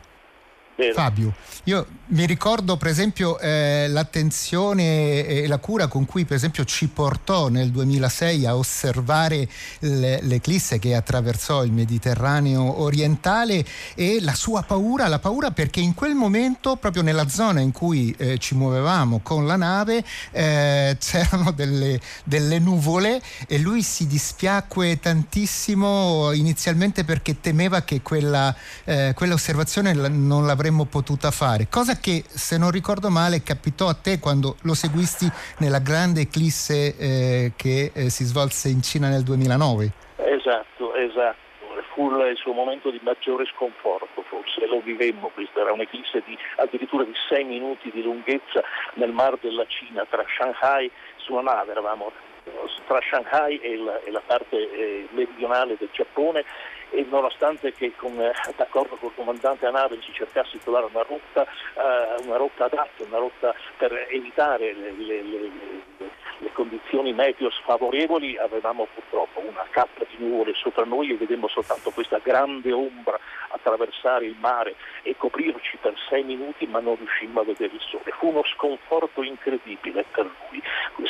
Vero. 0.75 0.93
Fabio, 0.93 1.36
io 1.65 1.86
mi 2.07 2.25
ricordo 2.25 2.77
per 2.77 2.88
esempio 2.88 3.38
eh, 3.38 3.86
l'attenzione 3.89 5.23
e 5.23 5.45
la 5.45 5.59
cura 5.59 5.86
con 5.86 6.05
cui 6.05 6.25
per 6.25 6.36
esempio 6.36 6.65
ci 6.65 6.88
portò 6.88 7.47
nel 7.47 7.69
2006 7.69 8.45
a 8.47 8.55
osservare 8.55 9.47
l'eclisse 9.81 10.79
che 10.79 10.95
attraversò 10.95 11.63
il 11.63 11.71
Mediterraneo 11.71 12.81
orientale 12.81 13.63
e 13.93 14.17
la 14.21 14.33
sua 14.33 14.63
paura, 14.63 15.07
la 15.07 15.19
paura 15.19 15.51
perché 15.51 15.79
in 15.79 15.93
quel 15.93 16.15
momento 16.15 16.75
proprio 16.75 17.03
nella 17.03 17.29
zona 17.29 17.59
in 17.59 17.71
cui 17.71 18.13
eh, 18.17 18.39
ci 18.39 18.55
muovevamo 18.55 19.19
con 19.21 19.45
la 19.45 19.55
nave 19.55 20.03
eh, 20.31 20.97
c'erano 20.99 21.51
delle, 21.51 21.99
delle 22.23 22.57
nuvole 22.57 23.21
e 23.47 23.59
lui 23.59 23.83
si 23.83 24.07
dispiacque 24.07 24.99
tantissimo 24.99 26.31
inizialmente 26.31 27.03
perché 27.03 27.39
temeva 27.39 27.83
che 27.83 28.01
quella, 28.01 28.55
eh, 28.86 29.13
quella 29.15 29.36
osservazione 29.36 29.93
non 29.93 30.47
l'avrebbe 30.47 30.62
avremmo 30.63 30.86
potuta 30.86 31.30
fare, 31.30 31.67
cosa 31.69 31.99
che 31.99 32.23
se 32.23 32.58
non 32.58 32.71
ricordo 32.71 33.10
male 33.10 33.43
capitò 33.43 33.89
a 33.89 33.99
te 33.99 34.19
quando 34.19 34.56
lo 34.63 34.73
seguisti 34.73 35.28
nella 35.60 35.80
grande 35.80 36.21
eclisse 36.21 36.95
eh, 36.95 37.52
che 37.58 37.91
eh, 37.93 38.10
si 38.10 38.23
svolse 38.23 38.69
in 38.69 38.82
Cina 38.82 39.10
nel 39.10 39.23
2009. 39.23 39.91
Esatto, 40.23 40.95
esatto. 40.95 41.41
Fu 41.93 42.10
il 42.10 42.38
suo 42.38 42.54
momento 42.54 42.89
di 42.89 42.99
maggiore 43.04 43.45
sconforto, 43.54 44.23
forse 44.23 44.65
lo 44.65 44.80
vivemmo, 44.80 45.30
questa 45.34 45.60
era 45.60 45.73
un'eclisse 45.73 46.23
di 46.26 46.36
addirittura 46.56 47.04
di 47.04 47.13
sei 47.28 47.43
minuti 47.43 47.91
di 47.91 48.02
lunghezza 48.02 48.63
nel 48.95 49.12
mar 49.12 49.38
della 49.41 49.65
Cina 49.67 50.06
tra 50.10 50.23
Shanghai 50.38 50.89
su 51.17 51.36
nave, 51.36 51.71
eravamo 51.71 52.12
tra 52.88 52.99
Shanghai 53.02 53.58
e 53.60 53.78
la, 53.78 53.99
e 54.02 54.12
la 54.12 54.21
parte 54.26 54.56
eh, 54.56 55.08
meridionale 55.12 55.76
del 55.78 55.89
Giappone 55.91 56.43
e 56.93 57.06
nonostante 57.10 57.73
che 57.73 57.93
con, 57.95 58.15
d'accordo 58.56 58.95
col 58.97 59.13
comandante 59.15 59.65
a 59.65 59.71
nave 59.71 59.99
si 60.01 60.13
cercasse 60.13 60.51
di 60.53 60.60
trovare 60.60 60.88
una 60.91 61.01
rotta, 61.01 61.43
eh, 61.43 62.23
una 62.25 62.38
rotta 62.38 62.65
adatta, 62.65 63.03
una 63.03 63.17
rotta 63.17 63.53
per 63.77 64.08
evitare 64.12 64.73
le, 64.73 64.91
le, 64.91 65.21
le, 65.23 65.51
le 66.38 66.51
condizioni 66.53 67.12
meteo 67.13 67.49
sfavorevoli, 67.49 68.38
avevamo 68.38 68.88
purtroppo 68.93 69.39
una 69.39 69.65
cappa 69.71 70.06
di 70.08 70.23
nuvole 70.23 70.53
sopra 70.53 70.84
noi 70.84 71.10
e 71.10 71.15
vedemmo 71.15 71.47
soltanto 71.47 71.89
questa 71.89 72.19
grande 72.21 72.71
ombra 72.71 73.19
attraversare 73.49 74.25
il 74.25 74.36
mare 74.39 74.75
e 75.01 75.15
coprirci 75.17 75.77
per 75.77 75.95
sei 76.10 76.23
minuti 76.23 76.67
ma 76.67 76.79
non 76.79 76.95
riuscimmo 76.95 77.39
a 77.39 77.43
vedere 77.43 77.73
il 77.73 77.82
sole. 77.82 78.12
Fu 78.19 78.29
uno 78.29 78.43
sconforto 78.45 79.23
incredibile 79.23 80.06
per 80.12 80.29
lui. 80.49 80.62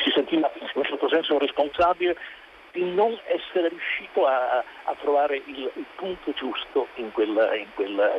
Si 0.02 0.12
sentiva 0.12 0.50
in 0.56 0.70
un 0.74 0.84
certo 0.84 1.10
senso 1.10 1.38
responsabile 1.38 2.16
di 2.74 2.84
non 2.92 3.18
essere 3.26 3.70
riuscito 3.70 4.26
a, 4.26 4.64
a 4.84 4.96
trovare 5.00 5.38
il, 5.46 5.72
il, 5.76 5.86
punto 5.96 6.32
giusto 6.34 6.88
in 6.96 7.12
quel, 7.12 7.70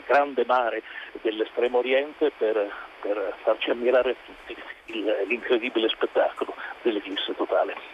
grande 0.07 0.45
mare 0.47 0.83
dell'estremo 1.23 1.79
oriente 1.79 2.31
per, 2.37 2.71
per 3.01 3.35
farci 3.43 3.71
ammirare 3.71 4.17
tutti 4.25 4.57
il, 4.87 5.25
l'incredibile 5.27 5.89
spettacolo 5.89 6.55
dell'eclisse 6.83 7.35
totale. 7.35 7.94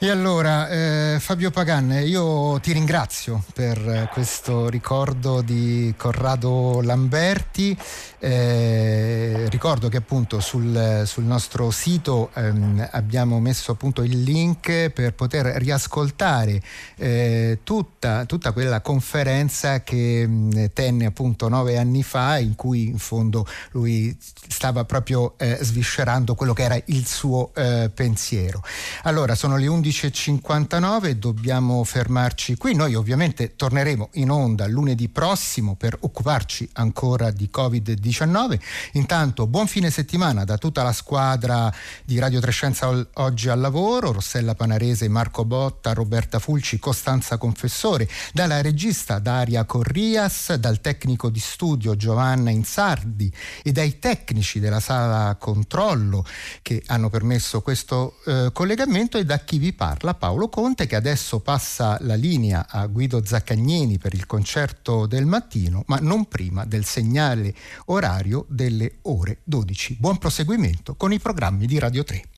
E 0.00 0.10
allora, 0.10 0.68
eh, 0.68 1.16
Fabio 1.18 1.50
Pagan, 1.50 1.90
io 1.90 2.60
ti 2.60 2.70
ringrazio 2.70 3.42
per 3.52 3.76
eh, 3.78 4.08
questo 4.12 4.68
ricordo 4.68 5.42
di 5.42 5.92
Corrado 5.96 6.80
Lamberti. 6.82 7.76
Eh, 8.20 9.48
ricordo 9.48 9.88
che 9.88 9.96
appunto 9.96 10.38
sul, 10.38 11.02
sul 11.04 11.24
nostro 11.24 11.72
sito 11.72 12.30
ehm, 12.34 12.88
abbiamo 12.92 13.40
messo 13.40 13.72
appunto 13.72 14.04
il 14.04 14.22
link 14.22 14.90
per 14.90 15.14
poter 15.14 15.46
riascoltare 15.56 16.62
eh, 16.96 17.60
tutta, 17.64 18.24
tutta, 18.24 18.52
quella 18.52 18.80
conferenza 18.80 19.82
che 19.82 20.24
mh, 20.26 20.70
tenne 20.74 21.06
appunto 21.06 21.48
nove 21.48 21.76
anni 21.76 22.04
fa 22.04 22.38
in 22.38 22.54
cui 22.54 22.86
in 22.86 22.98
fondo 22.98 23.46
lui 23.72 24.16
stava 24.48 24.84
proprio 24.84 25.34
eh, 25.38 25.58
sviscerando 25.60 26.36
quello 26.36 26.52
che 26.52 26.62
era 26.62 26.80
il 26.86 27.04
suo 27.04 27.50
eh, 27.54 27.90
pensiero. 27.92 28.62
Allora, 29.02 29.34
sono 29.34 29.56
le 29.56 29.66
11 29.66 29.86
11.59 29.88 31.12
dobbiamo 31.12 31.82
fermarci 31.82 32.56
qui. 32.56 32.74
Noi 32.74 32.94
ovviamente 32.94 33.56
torneremo 33.56 34.10
in 34.14 34.30
onda 34.30 34.66
lunedì 34.66 35.08
prossimo 35.08 35.76
per 35.76 35.96
occuparci 35.98 36.68
ancora 36.74 37.30
di 37.30 37.48
Covid-19. 37.52 38.60
Intanto 38.92 39.46
buon 39.46 39.66
fine 39.66 39.90
settimana 39.90 40.44
da 40.44 40.58
tutta 40.58 40.82
la 40.82 40.92
squadra 40.92 41.72
di 42.04 42.18
Radio 42.18 42.38
Trescenza 42.40 43.06
oggi 43.14 43.48
al 43.48 43.60
lavoro, 43.60 44.12
Rossella 44.12 44.54
Panarese, 44.54 45.08
Marco 45.08 45.46
Botta, 45.46 45.94
Roberta 45.94 46.38
Fulci, 46.38 46.78
Costanza 46.78 47.38
Confessore, 47.38 48.08
dalla 48.32 48.60
regista 48.60 49.18
Daria 49.18 49.64
Corrias, 49.64 50.54
dal 50.54 50.82
tecnico 50.82 51.30
di 51.30 51.40
studio 51.40 51.96
Giovanna 51.96 52.50
Insardi 52.50 53.32
e 53.62 53.72
dai 53.72 53.98
tecnici 53.98 54.60
della 54.60 54.80
sala 54.80 55.36
controllo 55.36 56.26
che 56.60 56.82
hanno 56.86 57.08
permesso 57.08 57.62
questo 57.62 58.18
eh, 58.26 58.50
collegamento 58.52 59.16
e 59.16 59.24
da 59.24 59.38
chi 59.38 59.58
vi 59.58 59.72
parla 59.78 60.14
Paolo 60.14 60.48
Conte 60.48 60.88
che 60.88 60.96
adesso 60.96 61.38
passa 61.38 61.98
la 62.00 62.16
linea 62.16 62.66
a 62.68 62.84
Guido 62.88 63.24
Zaccagnini 63.24 63.96
per 63.96 64.12
il 64.12 64.26
concerto 64.26 65.06
del 65.06 65.24
mattino, 65.24 65.84
ma 65.86 65.98
non 66.00 66.24
prima 66.24 66.64
del 66.64 66.84
segnale 66.84 67.54
orario 67.84 68.44
delle 68.48 68.96
ore 69.02 69.38
12. 69.44 69.98
Buon 70.00 70.18
proseguimento 70.18 70.96
con 70.96 71.12
i 71.12 71.20
programmi 71.20 71.66
di 71.66 71.78
Radio 71.78 72.02
3. 72.02 72.28